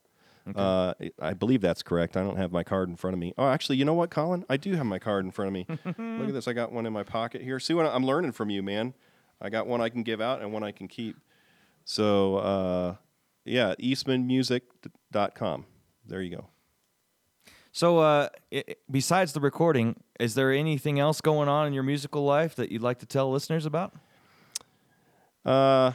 Okay. 0.47 0.59
Uh, 0.59 0.93
I 1.21 1.33
believe 1.33 1.61
that's 1.61 1.83
correct. 1.83 2.17
I 2.17 2.23
don't 2.23 2.37
have 2.37 2.51
my 2.51 2.63
card 2.63 2.89
in 2.89 2.95
front 2.95 3.13
of 3.13 3.19
me. 3.19 3.33
Oh, 3.37 3.47
actually, 3.47 3.77
you 3.77 3.85
know 3.85 3.93
what, 3.93 4.09
Colin? 4.09 4.43
I 4.49 4.57
do 4.57 4.73
have 4.75 4.85
my 4.85 4.97
card 4.99 5.23
in 5.25 5.31
front 5.31 5.47
of 5.47 5.53
me. 5.53 5.65
Look 5.85 6.29
at 6.29 6.33
this. 6.33 6.47
I 6.47 6.53
got 6.53 6.71
one 6.71 6.85
in 6.85 6.93
my 6.93 7.03
pocket 7.03 7.41
here. 7.41 7.59
See 7.59 7.73
what 7.73 7.85
I'm 7.85 8.05
learning 8.05 8.31
from 8.31 8.49
you, 8.49 8.63
man. 8.63 8.93
I 9.39 9.49
got 9.49 9.67
one 9.67 9.81
I 9.81 9.89
can 9.89 10.03
give 10.03 10.21
out 10.21 10.41
and 10.41 10.51
one 10.51 10.63
I 10.63 10.71
can 10.71 10.87
keep. 10.87 11.15
So, 11.83 12.37
uh, 12.37 12.95
yeah, 13.45 13.75
EastmanMusic.com. 13.79 15.65
There 16.05 16.21
you 16.21 16.35
go. 16.37 16.47
So, 17.73 17.99
uh, 17.99 18.27
it, 18.49 18.79
besides 18.89 19.31
the 19.31 19.39
recording, 19.39 19.95
is 20.19 20.35
there 20.35 20.51
anything 20.51 20.99
else 20.99 21.21
going 21.21 21.47
on 21.47 21.67
in 21.67 21.73
your 21.73 21.83
musical 21.83 22.23
life 22.23 22.55
that 22.55 22.71
you'd 22.71 22.81
like 22.81 22.99
to 22.99 23.05
tell 23.05 23.31
listeners 23.31 23.65
about? 23.65 23.93
Uh, 25.45 25.93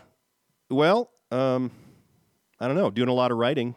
well, 0.71 1.11
um, 1.31 1.71
I 2.59 2.67
don't 2.67 2.77
know. 2.77 2.91
Doing 2.91 3.11
a 3.11 3.15
lot 3.15 3.31
of 3.31 3.37
writing. 3.37 3.75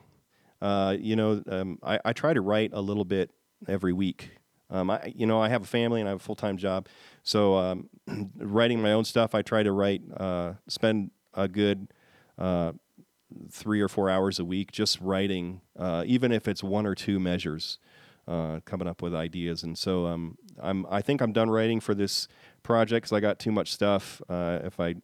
Uh, 0.61 0.95
you 0.97 1.15
know, 1.17 1.43
um, 1.49 1.77
I, 1.83 1.99
I 2.05 2.13
try 2.13 2.33
to 2.33 2.41
write 2.41 2.71
a 2.73 2.81
little 2.81 3.05
bit 3.05 3.31
every 3.67 3.93
week. 3.93 4.31
Um, 4.69 4.89
I, 4.89 5.11
you 5.13 5.25
know, 5.25 5.41
I 5.41 5.49
have 5.49 5.63
a 5.63 5.67
family 5.67 5.99
and 5.99 6.07
I 6.07 6.11
have 6.11 6.21
a 6.21 6.23
full 6.23 6.35
time 6.35 6.55
job, 6.55 6.87
so 7.23 7.57
um, 7.57 7.89
writing 8.37 8.81
my 8.81 8.93
own 8.93 9.03
stuff. 9.03 9.33
I 9.33 9.41
try 9.41 9.63
to 9.63 9.71
write, 9.71 10.01
uh, 10.15 10.53
spend 10.67 11.11
a 11.33 11.47
good 11.47 11.87
uh, 12.37 12.73
three 13.51 13.81
or 13.81 13.87
four 13.87 14.09
hours 14.09 14.37
a 14.39 14.45
week 14.45 14.71
just 14.71 15.01
writing, 15.01 15.61
uh, 15.77 16.03
even 16.05 16.31
if 16.31 16.47
it's 16.47 16.63
one 16.63 16.85
or 16.85 16.93
two 16.93 17.19
measures 17.19 17.79
uh, 18.29 18.59
coming 18.63 18.87
up 18.87 19.01
with 19.01 19.15
ideas. 19.15 19.63
And 19.63 19.77
so 19.77 20.05
um, 20.05 20.37
I'm 20.61 20.85
I 20.89 21.01
think 21.01 21.21
I'm 21.21 21.33
done 21.33 21.49
writing 21.49 21.79
for 21.79 21.95
this 21.95 22.27
project 22.61 23.05
because 23.05 23.13
I 23.17 23.19
got 23.19 23.39
too 23.39 23.51
much 23.51 23.73
stuff 23.73 24.21
uh, 24.29 24.59
if 24.63 24.79
I 24.79 24.95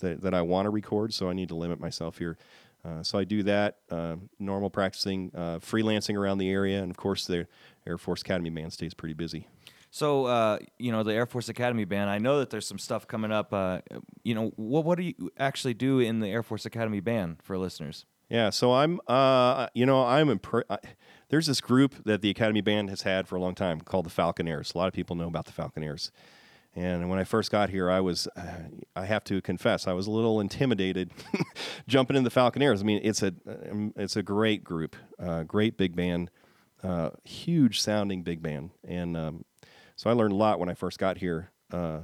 that, 0.00 0.22
that 0.22 0.34
I 0.34 0.42
want 0.42 0.66
to 0.66 0.70
record. 0.70 1.12
So 1.12 1.28
I 1.28 1.34
need 1.34 1.48
to 1.50 1.54
limit 1.54 1.78
myself 1.78 2.18
here. 2.18 2.38
Uh, 2.84 3.02
so 3.02 3.18
I 3.18 3.24
do 3.24 3.42
that, 3.44 3.78
uh, 3.90 4.16
normal 4.38 4.68
practicing, 4.68 5.30
uh, 5.34 5.58
freelancing 5.58 6.16
around 6.16 6.36
the 6.36 6.50
area, 6.50 6.82
and 6.82 6.90
of 6.90 6.98
course 6.98 7.26
the 7.26 7.46
Air 7.86 7.96
Force 7.96 8.20
Academy 8.20 8.50
band 8.50 8.74
stays 8.74 8.92
pretty 8.92 9.14
busy. 9.14 9.48
So 9.90 10.24
uh, 10.24 10.58
you 10.78 10.90
know 10.90 11.02
the 11.02 11.12
Air 11.12 11.26
Force 11.26 11.48
Academy 11.48 11.84
band. 11.84 12.10
I 12.10 12.18
know 12.18 12.38
that 12.38 12.50
there's 12.50 12.66
some 12.66 12.78
stuff 12.78 13.06
coming 13.06 13.30
up. 13.30 13.52
Uh, 13.52 13.80
you 14.22 14.34
know 14.34 14.52
what? 14.56 14.84
What 14.84 14.98
do 14.98 15.04
you 15.04 15.30
actually 15.38 15.74
do 15.74 16.00
in 16.00 16.20
the 16.20 16.28
Air 16.28 16.42
Force 16.42 16.66
Academy 16.66 17.00
band 17.00 17.36
for 17.42 17.58
listeners? 17.58 18.06
Yeah, 18.28 18.50
so 18.50 18.72
I'm, 18.72 19.00
uh, 19.06 19.68
you 19.74 19.86
know, 19.86 20.04
I'm 20.04 20.28
impre- 20.28 20.64
there's 21.28 21.46
this 21.46 21.60
group 21.60 21.94
that 22.04 22.22
the 22.22 22.30
Academy 22.30 22.60
Band 22.60 22.90
has 22.90 23.02
had 23.02 23.26
for 23.26 23.36
a 23.36 23.40
long 23.40 23.54
time 23.54 23.80
called 23.80 24.06
the 24.06 24.10
Falconaires. 24.10 24.74
A 24.74 24.78
lot 24.78 24.88
of 24.88 24.94
people 24.94 25.16
know 25.16 25.28
about 25.28 25.46
the 25.46 25.52
Falconaires. 25.52 26.10
And 26.76 27.08
when 27.08 27.18
I 27.18 27.24
first 27.24 27.50
got 27.52 27.70
here, 27.70 27.88
I 27.88 28.00
was, 28.00 28.26
uh, 28.36 28.64
I 28.96 29.04
have 29.04 29.22
to 29.24 29.40
confess, 29.40 29.86
I 29.86 29.92
was 29.92 30.06
a 30.08 30.10
little 30.10 30.40
intimidated 30.40 31.12
jumping 31.86 32.16
in 32.16 32.24
the 32.24 32.30
Falconaires. 32.30 32.80
I 32.80 32.82
mean, 32.82 33.00
it's 33.04 33.22
a, 33.22 33.32
um, 33.70 33.92
it's 33.96 34.16
a 34.16 34.22
great 34.22 34.64
group, 34.64 34.96
uh, 35.20 35.44
great 35.44 35.78
big 35.78 35.94
band, 35.94 36.30
uh, 36.82 37.10
huge 37.22 37.80
sounding 37.80 38.22
big 38.22 38.42
band. 38.42 38.70
And 38.86 39.16
um, 39.16 39.44
so 39.94 40.10
I 40.10 40.14
learned 40.14 40.32
a 40.32 40.36
lot 40.36 40.58
when 40.58 40.68
I 40.68 40.74
first 40.74 40.98
got 40.98 41.18
here. 41.18 41.50
Uh, 41.72 42.00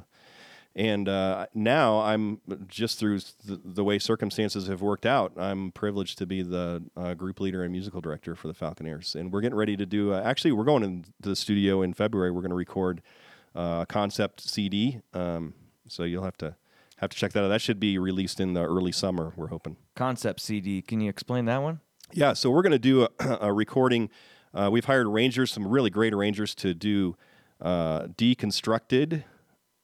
and 0.77 1.09
uh, 1.09 1.47
now 1.53 2.01
I'm 2.01 2.41
just 2.69 2.99
through 2.99 3.21
the, 3.45 3.61
the, 3.65 3.83
way 3.83 3.99
circumstances 3.99 4.69
have 4.69 4.83
worked 4.83 5.05
out. 5.05 5.33
I'm 5.37 5.73
privileged 5.73 6.19
to 6.19 6.27
be 6.27 6.43
the 6.43 6.83
uh, 6.97 7.15
group 7.15 7.41
leader 7.41 7.65
and 7.65 7.73
musical 7.73 8.01
director 8.01 8.37
for 8.37 8.49
the 8.49 8.55
Falconaires, 8.55 9.15
and 9.15 9.33
we're 9.33 9.41
getting 9.41 9.59
ready 9.59 9.77
to 9.77 9.87
do. 9.87 10.13
Uh, 10.13 10.23
actually, 10.25 10.53
we're 10.53 10.65
going 10.65 10.85
into 10.85 11.11
the 11.21 11.35
studio 11.35 11.83
in 11.83 11.93
February. 11.93 12.31
We're 12.31 12.43
going 12.43 12.51
to 12.51 12.57
record 12.57 13.03
uh, 13.55 13.85
concept 13.87 14.49
CD. 14.49 15.01
Um, 15.13 15.55
so 15.89 16.05
you'll 16.05 16.25
have 16.25 16.39
to 16.39 16.55
have 16.99 17.11
to 17.11 17.17
check 17.17 17.33
that 17.33 17.43
out. 17.43 17.49
That 17.49 17.61
should 17.61 17.81
be 17.81 17.99
released 17.99 18.41
in 18.41 18.53
the 18.53 18.63
early 18.63 18.93
summer. 18.93 19.33
We're 19.37 19.49
hoping. 19.49 19.77
Concept 19.97 20.41
CD. 20.41 20.83
Can 20.83 21.01
you 21.01 21.09
explain 21.09 21.47
that 21.47 21.63
one? 21.63 21.81
Yeah. 22.13 22.35
So 22.35 22.51
we're 22.51 22.63
going 22.63 22.73
to 22.73 22.79
do 22.79 23.09
a, 23.19 23.39
a 23.41 23.53
recording. 23.53 24.11
Uh, 24.53 24.69
we've 24.71 24.85
hired 24.85 25.07
arrangers, 25.07 25.51
some 25.51 25.67
really 25.67 25.91
great 25.91 26.13
arrangers, 26.13 26.55
to 26.57 26.75
do 26.75 27.17
uh, 27.61 28.03
deconstructed. 28.07 29.25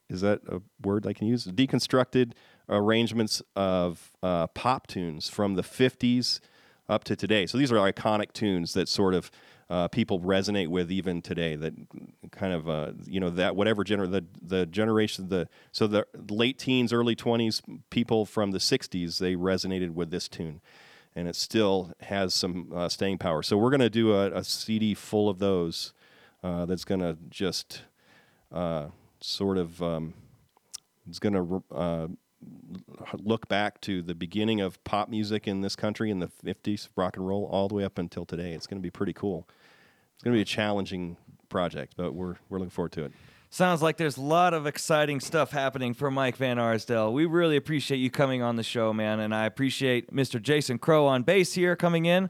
Is 0.09 0.20
that 0.20 0.40
a 0.48 0.61
word 0.82 1.07
I 1.07 1.12
can 1.12 1.26
use? 1.26 1.44
Deconstructed 1.46 2.32
arrangements 2.68 3.42
of 3.54 4.12
uh, 4.22 4.46
pop 4.48 4.86
tunes 4.86 5.28
from 5.28 5.54
the 5.54 5.62
50s 5.62 6.40
up 6.88 7.04
to 7.04 7.16
today. 7.16 7.46
So 7.46 7.59
these 7.59 7.72
are 7.72 7.92
iconic 7.92 8.32
tunes 8.32 8.74
that 8.74 8.88
sort 8.88 9.14
of 9.14 9.30
uh, 9.68 9.88
people 9.88 10.20
resonate 10.20 10.68
with 10.68 10.92
even 10.92 11.20
today. 11.20 11.57
That 11.57 11.74
kind 12.30 12.52
of 12.52 12.68
uh, 12.68 12.92
you 13.04 13.18
know 13.18 13.30
that 13.30 13.57
whatever 13.57 13.84
gener 13.84 14.11
the 14.11 14.24
the 14.40 14.66
generation 14.66 15.28
the 15.28 15.48
so 15.72 15.86
the 15.86 16.07
late 16.30 16.59
teens, 16.59 16.92
early 16.92 17.16
twenties 17.16 17.61
people 17.90 18.26
from 18.26 18.52
the 18.52 18.59
'60s 18.59 19.18
they 19.18 19.34
resonated 19.34 19.90
with 19.90 20.11
this 20.11 20.28
tune, 20.28 20.61
and 21.16 21.26
it 21.26 21.34
still 21.34 21.92
has 22.02 22.32
some 22.32 22.70
uh, 22.72 22.88
staying 22.88 23.18
power. 23.18 23.42
So 23.42 23.57
we're 23.57 23.70
going 23.70 23.80
to 23.80 23.90
do 23.90 24.12
a, 24.14 24.30
a, 24.30 24.44
CD 24.44 24.94
full 24.94 25.28
of 25.28 25.38
those. 25.40 25.92
Uh, 26.44 26.64
that's 26.64 26.84
going 26.84 27.00
to 27.00 27.16
just 27.28 27.82
uh, 28.52 28.86
sort 29.20 29.58
of 29.58 29.82
um, 29.82 30.14
it's 31.08 31.18
going 31.18 31.32
to 31.34 31.62
uh, 31.74 32.08
look 33.14 33.48
back 33.48 33.80
to 33.82 34.02
the 34.02 34.14
beginning 34.14 34.60
of 34.60 34.82
pop 34.84 35.08
music 35.08 35.46
in 35.46 35.60
this 35.60 35.76
country 35.76 36.10
in 36.10 36.20
the 36.20 36.28
50s, 36.44 36.88
rock 36.96 37.16
and 37.16 37.26
roll, 37.26 37.46
all 37.46 37.68
the 37.68 37.74
way 37.74 37.84
up 37.84 37.98
until 37.98 38.24
today. 38.24 38.52
It's 38.52 38.66
going 38.66 38.78
to 38.78 38.82
be 38.82 38.90
pretty 38.90 39.12
cool. 39.12 39.48
It's 40.14 40.22
going 40.22 40.32
to 40.32 40.38
be 40.38 40.42
a 40.42 40.46
challenging 40.46 41.16
project, 41.48 41.94
but 41.96 42.14
we're, 42.14 42.36
we're 42.48 42.58
looking 42.58 42.70
forward 42.70 42.92
to 42.92 43.04
it. 43.04 43.12
Sounds 43.48 43.80
like 43.80 43.96
there's 43.96 44.16
a 44.16 44.22
lot 44.22 44.54
of 44.54 44.66
exciting 44.66 45.20
stuff 45.20 45.52
happening 45.52 45.94
for 45.94 46.10
Mike 46.10 46.36
Van 46.36 46.58
Arsdale. 46.58 47.12
We 47.12 47.26
really 47.26 47.56
appreciate 47.56 47.98
you 47.98 48.10
coming 48.10 48.42
on 48.42 48.56
the 48.56 48.62
show, 48.62 48.92
man, 48.92 49.20
and 49.20 49.34
I 49.34 49.46
appreciate 49.46 50.12
Mr. 50.12 50.42
Jason 50.42 50.78
Crow 50.78 51.06
on 51.06 51.22
bass 51.22 51.54
here 51.54 51.76
coming 51.76 52.06
in, 52.06 52.28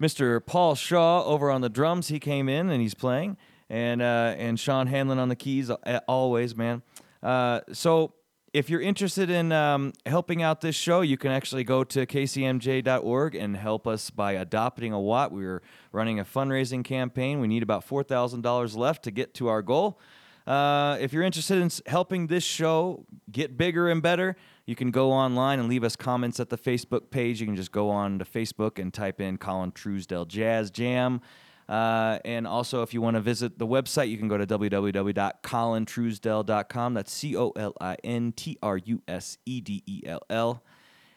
Mr. 0.00 0.44
Paul 0.44 0.74
Shaw 0.74 1.24
over 1.24 1.50
on 1.50 1.60
the 1.60 1.68
drums. 1.68 2.08
He 2.08 2.20
came 2.20 2.48
in 2.48 2.70
and 2.70 2.80
he's 2.80 2.94
playing, 2.94 3.36
and 3.70 4.02
uh, 4.02 4.34
and 4.36 4.58
Sean 4.58 4.86
Hanlon 4.86 5.18
on 5.18 5.28
the 5.28 5.36
keys. 5.36 5.70
Always, 6.08 6.56
man. 6.56 6.82
Uh, 7.22 7.60
so 7.72 8.12
if 8.54 8.70
you're 8.70 8.80
interested 8.80 9.30
in 9.30 9.50
um, 9.50 9.92
helping 10.06 10.40
out 10.40 10.60
this 10.60 10.76
show, 10.76 11.00
you 11.00 11.16
can 11.16 11.32
actually 11.32 11.64
go 11.64 11.82
to 11.82 12.06
kcmj.org 12.06 13.34
and 13.34 13.56
help 13.56 13.86
us 13.88 14.10
by 14.10 14.32
adopting 14.32 14.92
a 14.92 15.00
watt. 15.00 15.32
We're 15.32 15.60
running 15.90 16.20
a 16.20 16.24
fundraising 16.24 16.84
campaign. 16.84 17.40
We 17.40 17.48
need 17.48 17.64
about 17.64 17.86
$4,000 17.86 18.76
left 18.76 19.02
to 19.04 19.10
get 19.10 19.34
to 19.34 19.48
our 19.48 19.60
goal. 19.60 19.98
Uh, 20.46 20.98
if 21.00 21.12
you're 21.12 21.24
interested 21.24 21.58
in 21.58 21.70
helping 21.86 22.28
this 22.28 22.44
show 22.44 23.04
get 23.32 23.56
bigger 23.56 23.88
and 23.88 24.00
better, 24.00 24.36
you 24.66 24.76
can 24.76 24.92
go 24.92 25.10
online 25.10 25.58
and 25.58 25.68
leave 25.68 25.82
us 25.82 25.96
comments 25.96 26.38
at 26.38 26.48
the 26.48 26.58
Facebook 26.58 27.10
page. 27.10 27.40
You 27.40 27.46
can 27.46 27.56
just 27.56 27.72
go 27.72 27.90
on 27.90 28.20
to 28.20 28.24
Facebook 28.24 28.78
and 28.78 28.94
type 28.94 29.20
in 29.20 29.36
Colin 29.36 29.72
Truesdell 29.72 30.28
Jazz 30.28 30.70
Jam. 30.70 31.20
Uh, 31.68 32.20
and 32.24 32.46
also, 32.46 32.82
if 32.82 32.94
you 32.94 33.00
want 33.00 33.14
to 33.14 33.20
visit 33.20 33.58
the 33.58 33.66
website, 33.66 34.10
you 34.10 34.18
can 34.18 34.28
go 34.28 34.36
to 34.36 34.46
www.colintruesdell.com. 34.46 36.94
That's 36.94 37.12
C 37.12 37.36
O 37.36 37.50
L 37.56 37.74
I 37.80 37.96
N 38.04 38.30
T 38.32 38.58
R 38.62 38.76
U 38.76 39.02
S 39.08 39.38
E 39.46 39.60
D 39.60 39.82
E 39.86 40.02
L 40.06 40.20
L. 40.28 40.62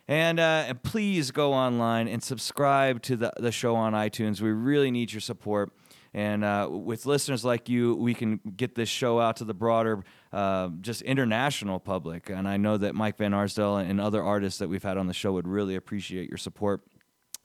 And, 0.08 0.40
uh, 0.40 0.64
and 0.68 0.82
please 0.84 1.32
go 1.32 1.54
online 1.54 2.08
and 2.08 2.24
subscribe 2.24 3.02
to 3.04 3.16
the, 3.18 3.34
the 3.38 3.52
show 3.52 3.76
on 3.76 3.94
iTunes. 3.94 4.40
We 4.40 4.52
really 4.52 4.90
need 4.90 5.12
your 5.12 5.20
support. 5.20 5.74
And 6.14 6.46
uh, 6.46 6.70
with 6.72 7.06
listeners 7.06 7.44
like 7.44 7.68
you, 7.68 7.94
we 7.96 8.14
can 8.14 8.40
get 8.56 8.76
this 8.76 8.88
show 8.88 9.20
out 9.20 9.36
to 9.38 9.44
the 9.44 9.54
broader, 9.54 10.04
uh, 10.32 10.70
just 10.80 11.02
international 11.02 11.80
public. 11.80 12.30
And 12.30 12.48
I 12.48 12.56
know 12.56 12.78
that 12.78 12.96
Mike 12.96 13.18
Van 13.18 13.34
Arsdale 13.34 13.76
and 13.78 14.00
other 14.00 14.24
artists 14.24 14.60
that 14.60 14.70
we've 14.70 14.82
had 14.82 14.98
on 14.98 15.08
the 15.08 15.14
show 15.14 15.34
would 15.34 15.48
really 15.48 15.76
appreciate 15.76 16.30
your 16.30 16.38
support. 16.38 16.84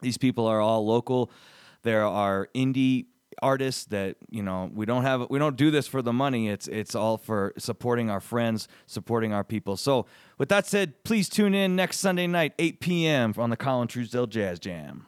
These 0.01 0.17
people 0.17 0.47
are 0.47 0.61
all 0.61 0.87
local 0.87 1.33
there 1.83 2.05
are 2.05 2.49
indie 2.55 3.07
artists 3.41 3.87
that 3.87 4.17
you 4.31 4.43
know 4.43 4.71
we 4.73 4.87
don't 4.87 5.03
have 5.03 5.27
we 5.31 5.39
don't 5.39 5.57
do 5.57 5.71
this 5.71 5.87
for 5.87 6.03
the 6.03 6.13
money. 6.13 6.49
It's 6.49 6.69
it's 6.69 6.95
all 6.95 7.17
for 7.17 7.53
supporting 7.59 8.11
our 8.11 8.21
friends 8.21 8.69
supporting 8.87 9.33
our 9.33 9.45
people. 9.45 9.77
So 9.77 10.07
with 10.39 10.49
that 10.49 10.67
said 10.67 11.03
please 11.05 11.29
tune 11.29 11.55
in 11.55 11.77
next 11.77 11.99
sunday 11.99 12.27
night 12.27 12.53
8 12.59 12.81
p.m 12.81 13.35
on 13.39 13.51
the 13.51 13.57
colin 13.57 13.87
truesdale 13.87 14.27
jazz 14.27 14.59
jam 14.59 15.07